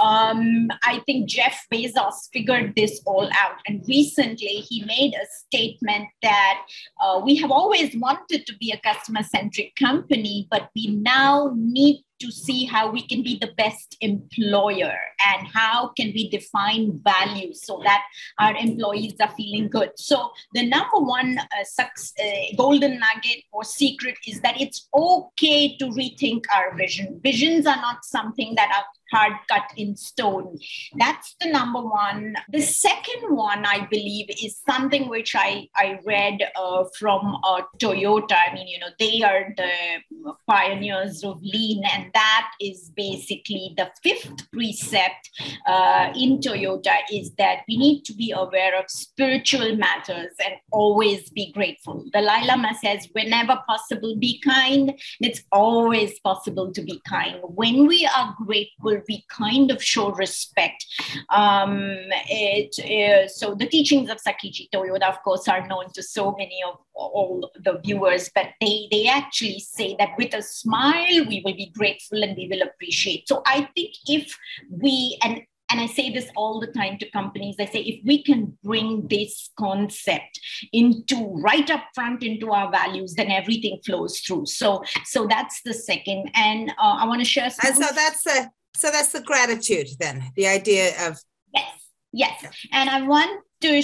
[0.00, 6.08] Um, I think Jeff Bezos figured this all out, and recently he made a statement
[6.22, 6.62] that
[7.02, 12.04] uh, we have always wanted to be a customer centric company, but we now need
[12.20, 14.94] to see how we can be the best employer
[15.26, 18.02] and how can we define values so that
[18.38, 19.90] our employees are feeling good.
[19.96, 25.76] So the number one uh, success, uh, golden nugget or secret is that it's okay
[25.76, 27.20] to rethink our vision.
[27.22, 30.58] Visions are not something that are hard cut in stone.
[30.96, 32.36] That's the number one.
[32.50, 38.36] The second one, I believe, is something which I, I read uh, from uh, Toyota.
[38.48, 43.90] I mean, you know, they are the pioneers of lean, and that is basically the
[44.02, 45.30] fifth precept
[45.66, 51.30] uh, in Toyota is that we need to be aware of spiritual matters and always
[51.30, 52.04] be grateful.
[52.12, 54.94] The Lama says, whenever possible, be kind.
[55.20, 57.40] It's always possible to be kind.
[57.42, 60.84] When we are grateful, we kind of show respect.
[61.30, 61.96] Um,
[62.28, 66.60] it, uh, so the teachings of Sakichi Toyoda, of course, are known to so many
[66.66, 71.54] of all the viewers, but they, they actually say that with a smile, we will
[71.54, 73.28] be grateful and we will appreciate.
[73.28, 74.36] So I think if
[74.70, 77.56] we, and and I say this all the time to companies.
[77.58, 80.40] I say if we can bring this concept
[80.72, 84.46] into right up front into our values, then everything flows through.
[84.46, 87.50] So so that's the second, and uh, I want to share.
[87.50, 91.18] Some- and so that's a so that's the gratitude then, the idea of
[91.52, 91.66] yes,
[92.12, 92.56] yes.
[92.72, 93.82] And I want to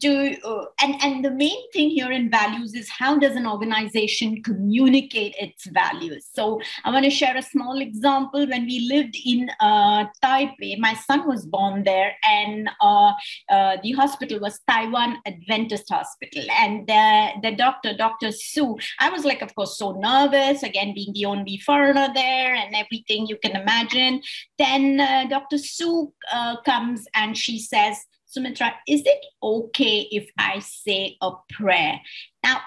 [0.00, 4.42] to uh, and and the main thing here in values is how does an organization
[4.42, 6.28] communicate its values?
[6.32, 8.46] So i want to share a small example.
[8.46, 13.12] When we lived in uh, taipei my son was born there and uh,
[13.50, 16.44] uh the hospital was taiwan adventist hospital.
[16.58, 21.12] And the, the doctor dr su i was like of course so nervous again being
[21.14, 24.20] the only foreigner there and everything you can imagine.
[24.58, 28.04] Then uh, dr su uh, comes and she says
[28.34, 32.00] Sumitra, is it okay if I say a prayer?
[32.42, 32.62] Now,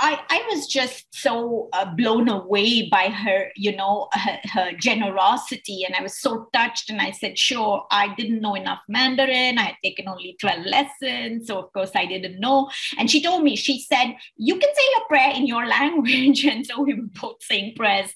[0.00, 5.84] I, I was just so uh, blown away by her, you know, her, her, generosity.
[5.84, 6.88] And I was so touched.
[6.90, 9.58] And I said, sure, I didn't know enough Mandarin.
[9.58, 11.48] I had taken only 12 lessons.
[11.48, 12.70] So, of course, I didn't know.
[12.96, 16.44] And she told me, she said, you can say your prayer in your language.
[16.44, 18.12] And so we were both saying prayers.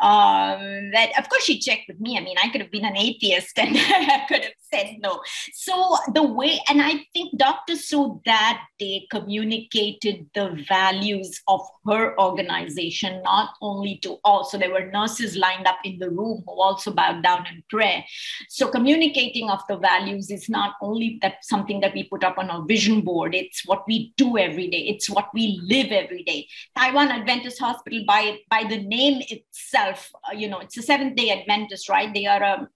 [0.00, 2.16] Um, that, of course, she checked with me.
[2.16, 5.20] I mean, I could have been an atheist and I could have said no.
[5.52, 7.76] So, the way, and I think Dr.
[7.76, 14.44] Su that day communicated the values of her organization, not only to all.
[14.44, 18.04] So there were nurses lined up in the room who also bowed down in prayer.
[18.48, 22.50] So communicating of the values is not only that something that we put up on
[22.50, 26.48] our vision board, it's what we do every day, it's what we live every day.
[26.76, 31.30] Taiwan Adventist Hospital, by, by the name itself, uh, you know, it's a Seventh day
[31.30, 32.12] Adventist, right?
[32.12, 32.68] They are a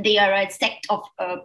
[0.00, 1.36] they are a sect of uh,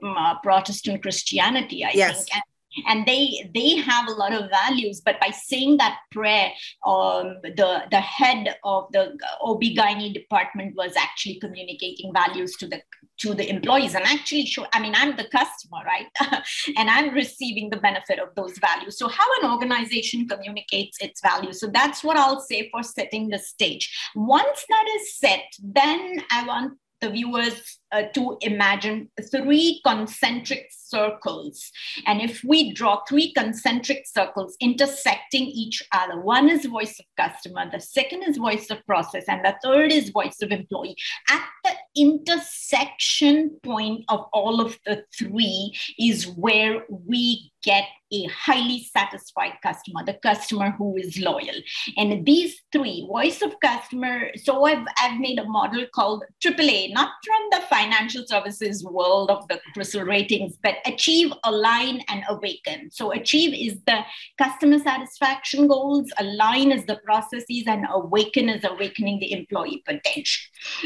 [0.44, 2.26] Protestant Christianity, I yes.
[2.26, 2.36] think.
[2.36, 2.44] And
[2.88, 6.52] and they they have a lot of values but by saying that prayer
[6.86, 12.82] um, the the head of the OB-GYN department was actually communicating values to the
[13.18, 13.96] to the employees.
[13.96, 16.08] And actually show i mean i'm the customer right?
[16.78, 18.98] And i'm receiving the benefit of those values.
[18.98, 21.60] So how an organization communicates its values.
[21.60, 23.86] So that's what i'll say for setting the stage.
[24.16, 31.72] Once that is set then i want the viewers uh, to imagine three concentric circles.
[32.06, 37.70] And if we draw three concentric circles intersecting each other, one is voice of customer,
[37.72, 40.96] the second is voice of process, and the third is voice of employee.
[41.30, 48.84] At the intersection point of all of the three is where we get a highly
[48.84, 51.56] satisfied customer, the customer who is loyal.
[51.98, 57.10] And these three, voice of customer, so I've, I've made a model called AAA, not
[57.26, 62.90] from the financial services world of the CRISIL ratings, but achieve, align, and awaken.
[62.92, 64.00] So achieve is the
[64.38, 70.44] customer satisfaction goals, align is the processes, and awaken is awakening the employee potential.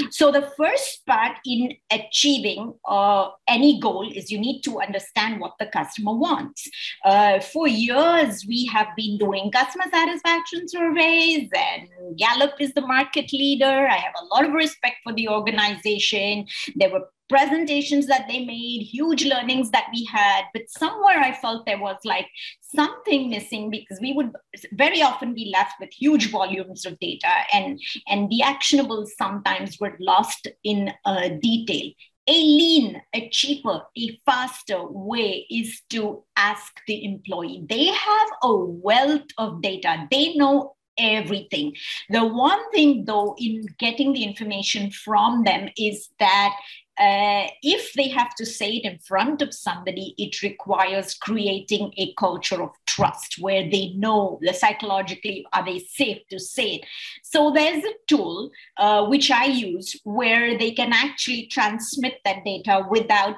[0.09, 5.53] So the first part in achieving uh, any goal is you need to understand what
[5.59, 6.69] the customer wants.
[7.05, 13.31] Uh, for years, we have been doing customer satisfaction surveys, and Gallup is the market
[13.31, 13.87] leader.
[13.87, 16.47] I have a lot of respect for the organization.
[16.81, 21.65] There were presentations that they made, huge learnings that we had, but somewhere I felt
[21.65, 22.27] there was like
[22.59, 24.31] something missing because we would
[24.73, 29.95] very often be left with huge volumes of data and, and the actionables sometimes were
[29.99, 31.91] lost in uh, detail.
[32.27, 37.63] A lean, a cheaper, a faster way is to ask the employee.
[37.69, 40.07] They have a wealth of data.
[40.09, 41.75] They know everything.
[42.09, 46.55] The one thing, though, in getting the information from them is that
[46.99, 52.13] uh, if they have to say it in front of somebody, it requires creating a
[52.13, 56.85] culture of trust where they know the psychologically are they safe to say it.
[57.23, 62.85] So there's a tool uh, which I use where they can actually transmit that data
[62.87, 63.37] without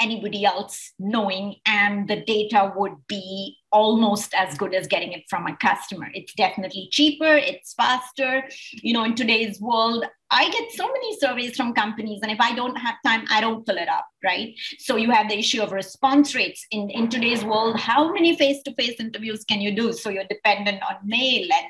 [0.00, 5.46] anybody else knowing and the data would be almost as good as getting it from
[5.46, 6.08] a customer.
[6.14, 8.44] It's definitely cheaper it's faster.
[8.72, 12.54] You know in today's world i get so many surveys from companies and if i
[12.54, 14.54] don't have time i don't fill it up right?
[14.78, 16.66] So you have the issue of response rates.
[16.70, 19.92] In in today's world how many face-to-face interviews can you do?
[19.92, 21.66] So you're dependent on mail and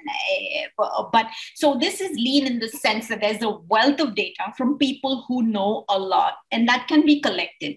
[0.79, 4.53] uh, but so this is lean in the sense that there's a wealth of data
[4.57, 7.77] from people who know a lot and that can be collected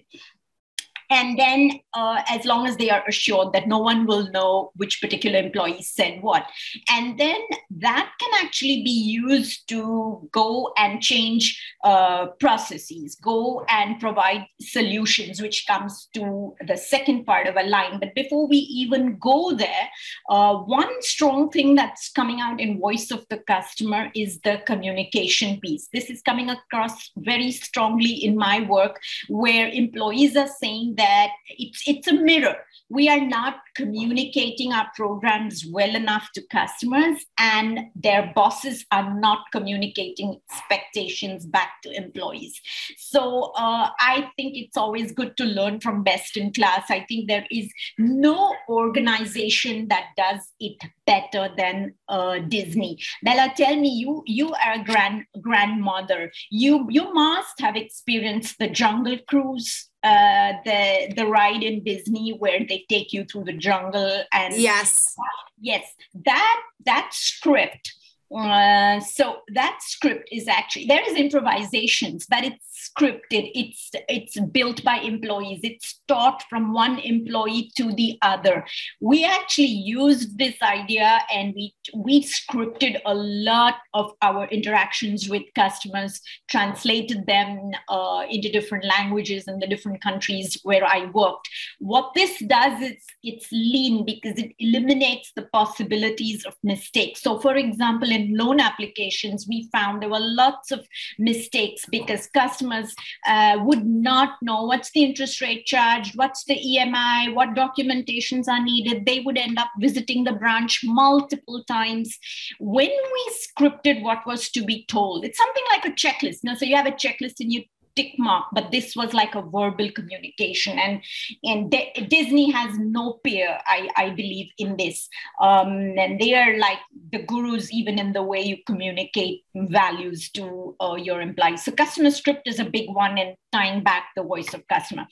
[1.10, 5.00] and then, uh, as long as they are assured that no one will know which
[5.00, 6.46] particular employee said what.
[6.90, 7.40] And then
[7.78, 15.40] that can actually be used to go and change uh, processes, go and provide solutions,
[15.40, 17.98] which comes to the second part of align.
[17.98, 19.88] But before we even go there,
[20.28, 25.60] uh, one strong thing that's coming out in voice of the customer is the communication
[25.60, 25.88] piece.
[25.92, 31.82] This is coming across very strongly in my work, where employees are saying that it's
[31.86, 32.56] it's a mirror.
[32.90, 39.40] We are not communicating our programs well enough to customers and their bosses are not
[39.52, 42.60] communicating expectations back to employees.
[42.96, 46.90] So uh, i think it's always good to learn from best in class.
[46.90, 52.98] I think there is no organization that does it better than uh, disney.
[53.22, 56.30] Bella tell me you you are a grand grandmother.
[56.50, 62.60] You you must have experienced the jungle cruise uh, the the ride in Disney where
[62.60, 65.16] they take you through the jungle and yes,
[65.60, 65.84] yes,
[66.24, 67.94] that that script
[68.34, 72.67] uh, so that script is actually there is improvisations but it's
[72.98, 75.60] scripted it's it's built by employees.
[75.62, 78.64] It's taught from one employee to the other.
[79.00, 85.42] We actually used this idea and we we scripted a lot of our interactions with
[85.54, 91.48] customers translated them uh, into different languages in the different countries where i worked.
[91.78, 97.22] What this does is it's lean because it eliminates the possibilities of mistakes.
[97.22, 100.86] So for example in loan applications, we found there were lots of
[101.18, 102.87] mistakes because customers
[103.26, 108.62] uh, would not know what's the interest rate charged, what's the EMI, what documentations are
[108.62, 109.06] needed.
[109.06, 112.18] They would end up visiting the branch multiple times.
[112.58, 116.40] When we scripted what was to be told, it's something like a checklist.
[116.42, 117.64] You know, so you have a checklist and you
[117.98, 120.78] tick mark but this was like a verbal communication.
[120.78, 121.02] And
[121.44, 125.08] and D- disney has no peer i i believe in this.
[125.40, 125.72] Um
[126.04, 126.78] and they are like
[127.12, 131.64] the gurus even in the way you communicate values to uh, your employees.
[131.64, 135.06] So customer script is a big one and tying back the voice of customer.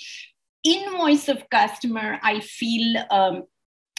[0.65, 3.43] In voice of customer i feel um,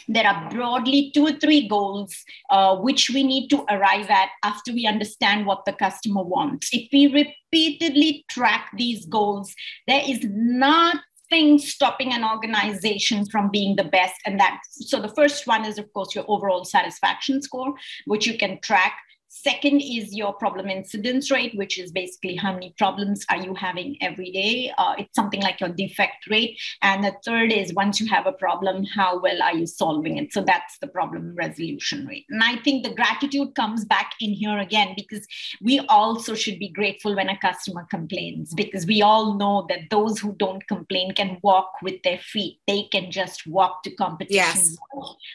[0.07, 2.15] there are broadly two or three goals
[2.49, 6.69] uh, which we need to arrive at after we understand what the customer wants.
[6.71, 9.53] If we repeatedly track these goals,
[9.87, 14.15] there is nothing stopping an organization from being the best.
[14.25, 17.73] And that, so the first one is, of course, your overall satisfaction score,
[18.05, 18.97] which you can track.
[19.29, 23.97] Second is your problem incidence rate, which is basically how many problems are you having
[24.01, 24.71] every day.
[24.77, 26.57] Uh, it's something like your defect rate.
[26.81, 30.31] And the third is once you have a problem, how well are you solving it?
[30.31, 32.25] So that's the problem resolution rate.
[32.29, 35.27] And I think the gratitude comes back in here again because
[35.61, 40.19] we also should be grateful when a customer complains because we all know that those
[40.19, 42.59] who don't complain can walk with their feet.
[42.65, 44.35] They can just walk to competition.
[44.35, 44.77] Yes.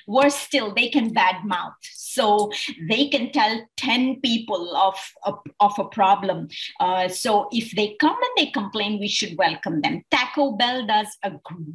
[0.06, 1.74] Worse still, they can badmouth.
[1.82, 2.50] So
[2.88, 6.48] they can tell 10 people of, of, of a problem.
[6.78, 10.02] Uh, so if they come and they complain, we should welcome them.
[10.10, 11.32] Taco Bell does a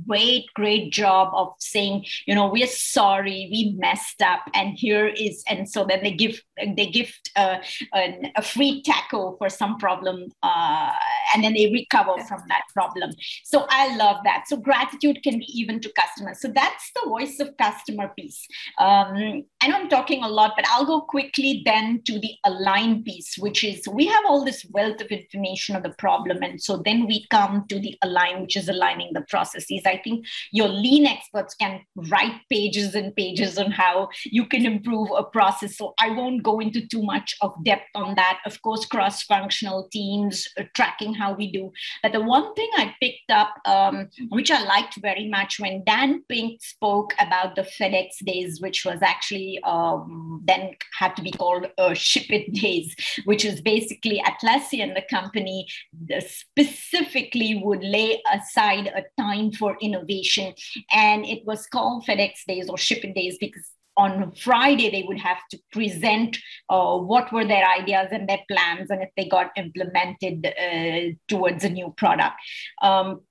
[0.08, 5.44] great, great job of saying, you know, we're sorry, we messed up, and here is,
[5.48, 6.42] and so then they give
[6.76, 7.58] they gift uh,
[7.94, 10.92] a, a, free taco for some problem, uh,
[11.34, 13.12] and then they recover from that problem.
[13.44, 14.46] So I love that.
[14.48, 16.42] So gratitude can be even to customers.
[16.42, 18.48] So that's the voice of customer piece.
[18.80, 23.04] Um, I know I'm talking a lot, but I'll go quickly then to the align
[23.04, 26.44] piece, which is we have all this wealth of information of the problem.
[26.44, 29.82] And so then we come to the align, which is aligning the processes.
[29.86, 35.10] I think your lean experts can write pages and pages on how you can improve
[35.16, 35.78] a process.
[35.78, 38.40] So I won't go into too much of depth on that.
[38.46, 41.72] Of course, cross functional teams, uh, tracking how we do.
[42.04, 46.24] But the one thing I picked up, um, which I liked very much when Dan
[46.30, 51.68] Pink spoke about the FedEx days, which was actually um, then had to be called
[51.96, 55.68] Ship It Days, which is basically Atlassian, the company,
[56.20, 60.54] specifically would lay aside a time for innovation.
[60.92, 65.20] And it was called FedEx Days or Ship It Days because on Friday they would
[65.20, 66.38] have to present
[66.70, 71.64] uh, what were their ideas and their plans and if they got implemented uh, towards
[71.64, 72.36] a new product.
[72.82, 73.22] Um,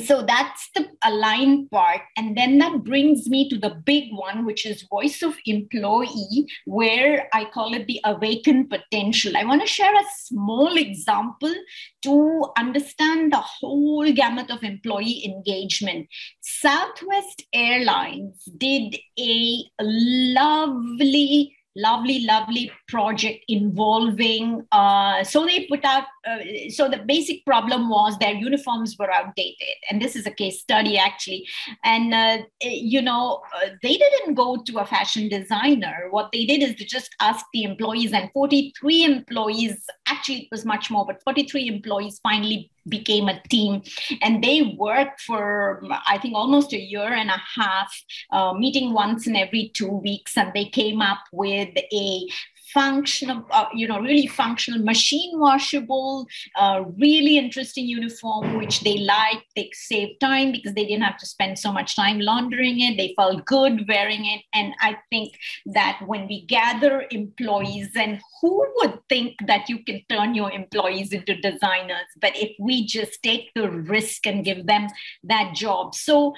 [0.00, 2.00] so that's the align part.
[2.16, 7.28] And then that brings me to the big one, which is voice of employee, where
[7.34, 9.36] I call it the awakened potential.
[9.36, 11.54] I want to share a small example
[12.02, 16.08] to understand the whole gamut of employee engagement.
[16.40, 24.66] Southwest Airlines did a lovely lovely, lovely project involving.
[24.72, 26.04] Uh, so they put out.
[26.26, 26.38] Uh,
[26.70, 30.96] so the basic problem was their uniforms were outdated, and this is a case study
[30.98, 31.46] actually.
[31.84, 36.08] And uh, you know, uh, they didn't go to a fashion designer.
[36.10, 39.86] What they did is to just ask the employees, and 43 employees.
[40.24, 43.82] Actually, it was much more, but 43 employees finally became a team.
[44.22, 47.94] And they worked for i think almost a year and a half
[48.32, 50.38] uh, meeting once in every two weeks.
[50.38, 52.26] And they came up with a
[52.74, 59.46] functional, uh, you know, really functional, machine washable, uh, really interesting uniform, which they liked.
[59.54, 62.96] They saved time because they didn't have to spend so much time laundering it.
[62.96, 64.42] They felt good wearing it.
[64.52, 70.02] And I think that when we gather employees, and who would think that you can
[70.10, 72.08] turn your employees into designers?
[72.20, 74.88] But if we just take the risk and give them
[75.22, 75.94] that job.
[75.94, 76.34] So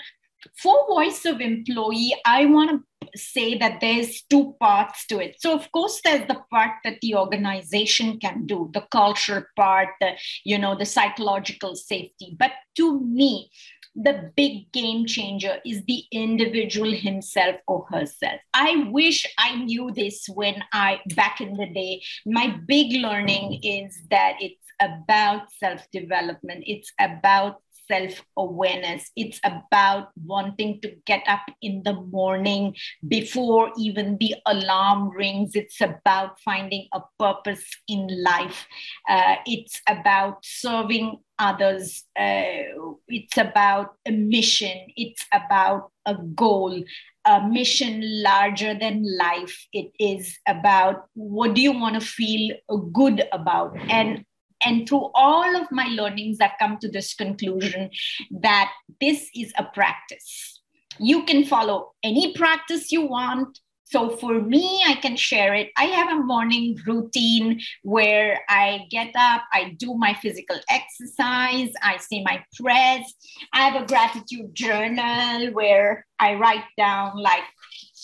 [0.57, 5.37] for voice of employee, I want to say that there's two parts to it.
[5.39, 10.13] So, of course, there's the part that the organization can do, the cultural part, the,
[10.45, 12.37] you know, the psychological safety.
[12.39, 13.51] But to me,
[13.95, 18.41] the big game changer is the individual himself or herself.
[18.53, 23.99] I wish I knew this when I, back in the day, my big learning is
[24.11, 29.11] that it's about self development, it's about self awareness.
[29.17, 32.75] It's about wanting to get up in the morning
[33.07, 35.53] before even the alarm rings.
[35.55, 38.67] It's about finding a purpose in life.
[39.09, 42.05] Uh, it's about serving others.
[42.19, 44.89] Uh, it's about a mission.
[44.97, 46.83] It's about a goal,
[47.25, 49.67] a mission larger than life.
[49.73, 52.57] It is about what do you want to feel
[52.93, 53.77] good about?
[53.91, 54.25] And
[54.65, 57.91] and through all of my learnings, I've come to this conclusion
[58.31, 60.61] that this is a practice.
[60.99, 63.59] You can follow any practice you want.
[63.85, 65.71] So for me, I can share it.
[65.77, 71.99] I have a morning routine where I get up, I do my physical exercise, I
[71.99, 73.15] say my prayers.
[73.53, 77.45] I have a gratitude journal where I write down like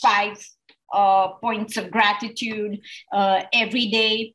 [0.01, 0.39] five
[0.93, 2.79] uh, points of gratitude
[3.13, 4.35] uh, every day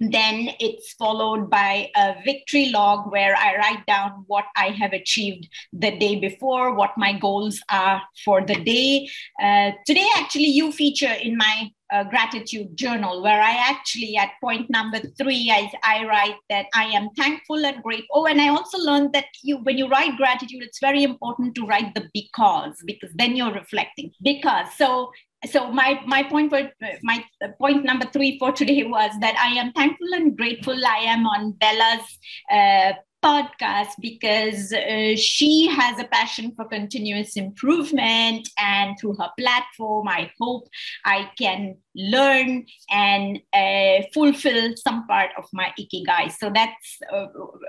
[0.00, 5.48] then it's followed by a victory log where I write down what I have achieved
[5.72, 9.08] the day before, what my goals are for the day.
[9.42, 14.68] Uh, today, actually, you feature in my uh, gratitude journal where I actually, at point
[14.70, 18.06] number three, I, I write that I am thankful and grateful.
[18.12, 21.66] Oh, and I also learned that you, when you write gratitude, it's very important to
[21.66, 24.10] write the because because then you're reflecting.
[24.22, 25.12] Because so
[25.50, 26.70] so my my point for
[27.02, 27.24] my
[27.58, 31.52] point number three for today was that I am thankful and grateful I am on
[31.52, 32.18] Bella's
[32.50, 32.92] uh,
[33.24, 40.30] podcast because uh, she has a passion for continuous improvement and through her platform i
[40.38, 40.68] hope
[41.06, 46.32] i can learn and uh, fulfill some part of my ikigai.
[46.32, 47.26] So that's uh,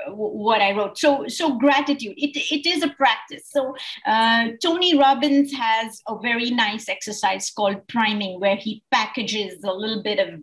[0.10, 0.98] what i wrote.
[0.98, 2.16] So so gratitude.
[2.18, 3.50] It, it is a practice.
[3.50, 9.74] So uh, tony robbins has a very nice exercise called priming where he packages a
[9.74, 10.40] little bit of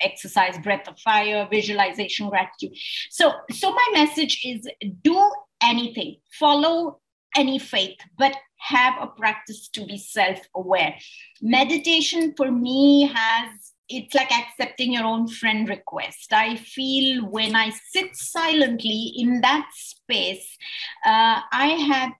[0.00, 2.76] exercise breath of fire visualization gratitude.
[3.10, 4.66] So so my message is
[5.02, 5.30] do
[5.62, 6.16] anything.
[6.38, 7.00] Follow
[7.36, 7.98] any faith.
[8.18, 10.94] But have a practice to be self aware.
[11.40, 16.32] Meditation for me has it's like accepting your own friend request.
[16.32, 20.56] I feel when I sit silently in that space,
[21.04, 22.12] uh, I have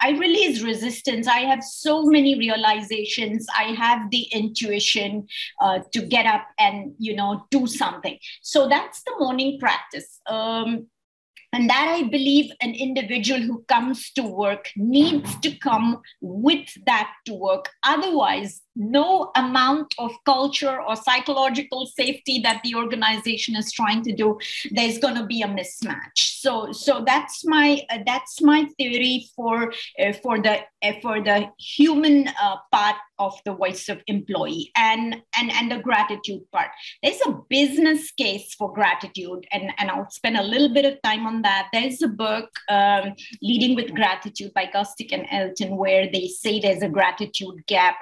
[0.00, 1.26] I release resistance.
[1.26, 3.46] I have so many realizations.
[3.56, 5.26] I have the intuition
[5.62, 8.18] uh, to get up and you know do something.
[8.42, 10.20] So that's the morning practice.
[10.26, 10.88] Um,
[11.54, 17.12] and that I believe an individual who comes to work needs to come with that
[17.26, 17.70] to work.
[17.84, 24.38] Otherwise, no amount of culture or psychological safety that the organization is trying to do,
[24.70, 26.40] there's going to be a mismatch.
[26.40, 31.48] So, so that's my uh, that's my theory for uh, for the uh, for the
[31.58, 36.68] human uh, part of the voice of employee and and and the gratitude part
[37.02, 41.26] there's a business case for gratitude and and i'll spend a little bit of time
[41.26, 46.26] on that there's a book um, leading with gratitude by gostick and elton where they
[46.26, 47.98] say there's a gratitude gap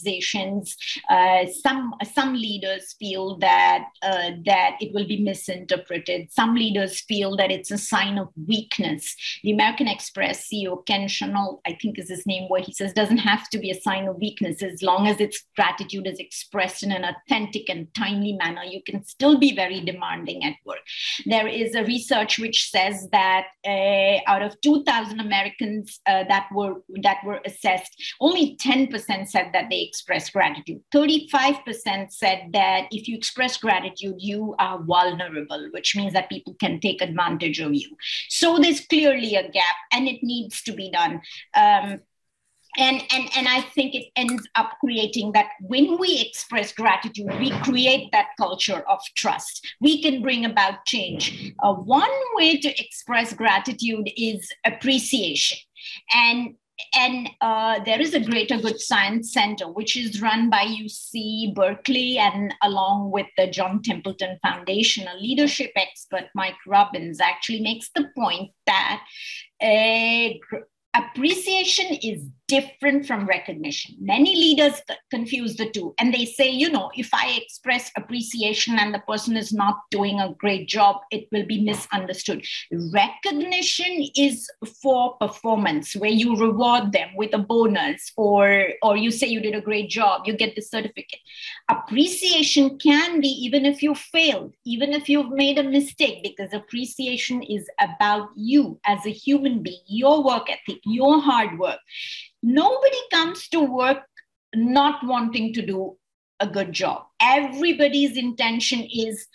[0.00, 0.76] organizations
[1.08, 6.28] uh, some some leaders feel that uh, that it will be misinterpreted.
[6.32, 9.16] Some leaders feel that it's a sign of weakness.
[9.42, 13.18] The american express ceo ken chenault i think is his name where he says doesn't
[13.18, 14.30] have to be a sign of weakness.
[14.30, 18.80] Weakness, as long as its gratitude is expressed in an authentic and timely manner, you
[18.82, 20.78] can still be very demanding at work.
[21.26, 26.74] There is a research which says that uh, out of 2,000 Americans uh, that were
[27.02, 30.80] that were assessed, only 10% said that they expressed gratitude.
[30.94, 36.78] 35% said that if you express gratitude, you are vulnerable, which means that people can
[36.80, 37.90] take advantage of you.
[38.28, 41.20] So there's clearly a gap, and it needs to be done.
[41.56, 42.00] Um,
[42.78, 47.50] and and and i think it ends up creating that when we express gratitude we
[47.62, 53.32] create that culture of trust we can bring about change uh, one way to express
[53.32, 55.58] gratitude is appreciation
[56.14, 56.54] and
[56.94, 62.18] and uh, there is a Greater Good Science Center, which is run by UC Berkeley
[62.18, 65.06] and along with the John Templeton Foundation.
[65.08, 69.02] A leadership expert, Mike Robbins, actually makes the point that
[69.62, 70.40] a
[70.94, 73.94] appreciation is different from recognition.
[74.00, 78.92] Many leaders confuse the two and they say, you know, if I express appreciation and
[78.92, 82.44] the person is not doing a great job, it will be misunderstood.
[82.92, 84.50] Recognition is
[84.82, 89.54] for performance, where you reward them with a bonus or, or you say you did
[89.54, 91.20] a great job, you get the certificate.
[91.70, 97.44] Appreciation can be even if you failed, even if you've made a mistake, because appreciation
[97.44, 101.78] is about you as a human being, your work ethic, your hard work
[102.42, 104.02] nobody comes to work
[104.54, 105.96] not wanting to do
[106.40, 107.04] a good job.
[107.20, 109.26] Everybody's intention is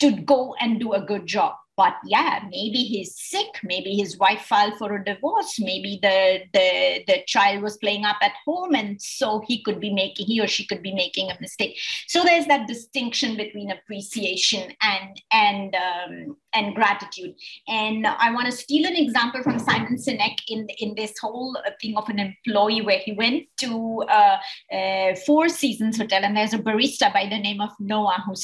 [0.00, 4.42] to go and do a good job but yeah maybe he's sick maybe his wife
[4.42, 9.00] filed for a divorce maybe the, the the child was playing up at home and
[9.00, 11.78] so he could be making he or she could be making a mistake.
[12.08, 17.34] So there's that distinction between appreciation and and um, and gratitude.
[17.68, 21.96] And i want to steal an example from simon sinek in in this whole thing
[21.96, 24.36] of an employee where he went to uh,
[24.72, 28.34] uh, four seasons hotel and there's a barista by the name of noah who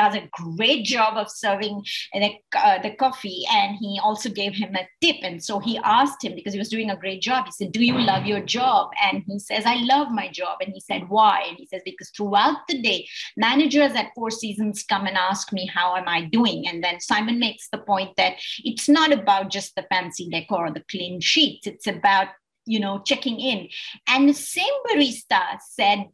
[0.00, 1.82] does a great job of serving
[2.12, 5.16] the uh, the coffee and he also gave him a tip.
[5.22, 7.84] And so he asked him because he was doing a great job he said do
[7.84, 8.90] you love your job?
[9.02, 10.58] And he says i love my job.
[10.60, 11.44] And he said why?
[11.48, 15.66] And he says because throughout the day managers at four seasons come and ask me
[15.66, 16.66] how am i doing?
[16.66, 18.34] And then simon makes the point that
[18.64, 21.66] it's not about just the fancy decor or the clean sheets.
[21.66, 22.28] It's about
[22.66, 23.68] you know checking in.
[24.08, 26.06] And the same barista said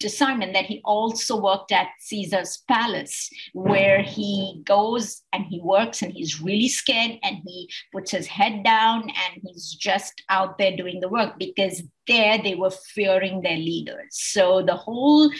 [0.00, 6.02] to Simon that he also worked at Caesar's Palace, where he goes and he works
[6.02, 10.76] and he's really scared and he puts his head down and he's just out there
[10.76, 14.08] doing the work because there they were fearing their leaders.
[14.10, 15.30] So the whole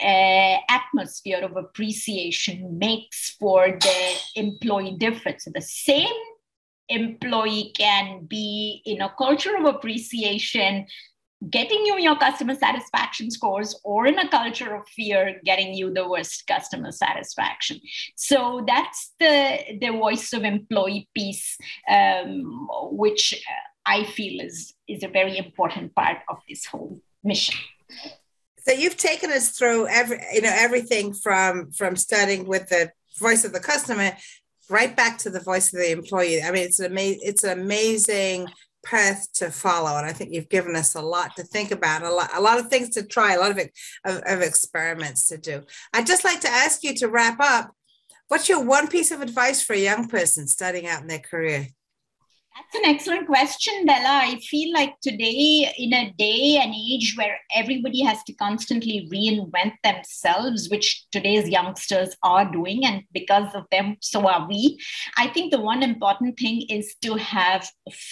[0.00, 5.44] uh, atmosphere of appreciation makes for the employee difference.
[5.44, 6.12] So the same
[6.88, 10.86] employee can be in a culture of appreciation
[11.50, 16.08] getting you your customer satisfaction scores or in a culture of fear getting you the
[16.08, 17.80] worst customer satisfaction.
[18.16, 21.56] So that's the the voice of employee piece
[21.88, 23.42] um, which
[23.84, 27.58] i feel is is a very important part of this whole mission.
[28.64, 33.44] So you've taken us through every you know everything from from starting with the voice
[33.44, 34.12] of the customer
[34.70, 36.42] right back to the voice of the employee.
[36.42, 38.48] I mean it's an amazing it's an amazing
[38.84, 39.96] path to follow.
[39.96, 42.58] And I think you've given us a lot to think about, a lot, a lot
[42.58, 43.58] of things to try, a lot of,
[44.04, 45.62] of, of experiments to do.
[45.92, 47.72] I'd just like to ask you to wrap up.
[48.28, 51.68] What's your one piece of advice for a young person starting out in their career?
[52.54, 54.20] That's an excellent question, Bella.
[54.24, 59.72] I feel like today, in a day and age where everybody has to constantly reinvent
[59.82, 64.78] themselves, which today's youngsters are doing, and because of them, so are we.
[65.16, 67.66] I think the one important thing is to have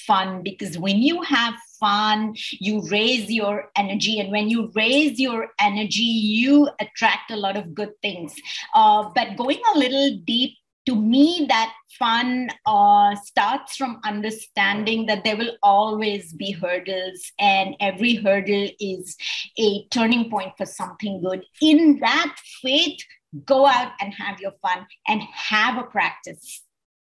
[0.07, 4.21] fun because when you have fun, you raise your energy.
[4.21, 8.35] And when you raise your energy, you attract a lot of good things.
[8.75, 15.25] Uh, but going a little deep to me, that fun uh, starts from understanding that
[15.25, 19.17] there will always be hurdles, and every hurdle is
[19.59, 21.45] a turning point for something good.
[21.61, 22.99] In that faith,
[23.45, 26.63] go out and have your fun and have a practice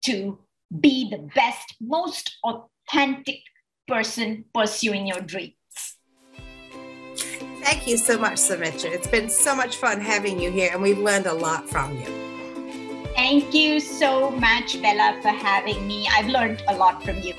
[0.04, 0.38] to
[0.80, 3.40] be the best, most authentic
[3.86, 5.54] person pursuing your dreams.
[7.62, 8.90] Thank you so much, Sumitra.
[8.90, 12.29] It's been so much fun having you here, and we've learned a lot from you.
[13.14, 16.08] Thank you so much, Bella, for having me.
[16.12, 17.34] I've learned a lot from you.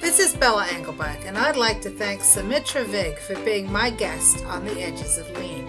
[0.00, 4.44] This is Bella Englebach, and I'd like to thank Sumitra Vig for being my guest
[4.46, 5.66] on the edges of lean.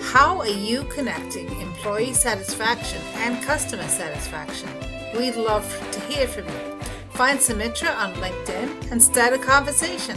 [0.00, 4.68] How are you connecting employee satisfaction and customer satisfaction?
[5.16, 6.78] We'd love to hear from you.
[7.12, 10.16] Find Sumitra on LinkedIn and start a conversation.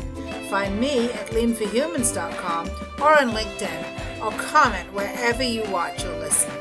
[0.49, 2.70] Find me at leanforhumans.com
[3.01, 6.51] or on LinkedIn or comment wherever you watch or listen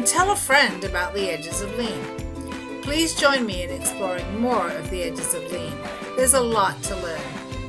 [0.00, 2.80] and tell a friend about the edges of lean.
[2.80, 5.74] Please join me in exploring more of the edges of lean.
[6.16, 7.20] There's a lot to learn.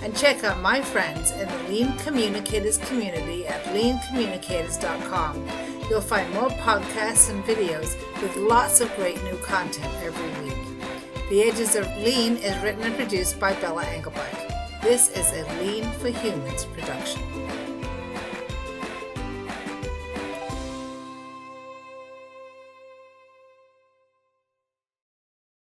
[0.01, 5.45] And check out my friends in the Lean Communicators community at leancommunicators.com.
[5.89, 10.57] You'll find more podcasts and videos with lots of great new content every week.
[11.29, 14.82] The Edges of Lean is written and produced by Bella Englebach.
[14.82, 17.21] This is a Lean for Humans production.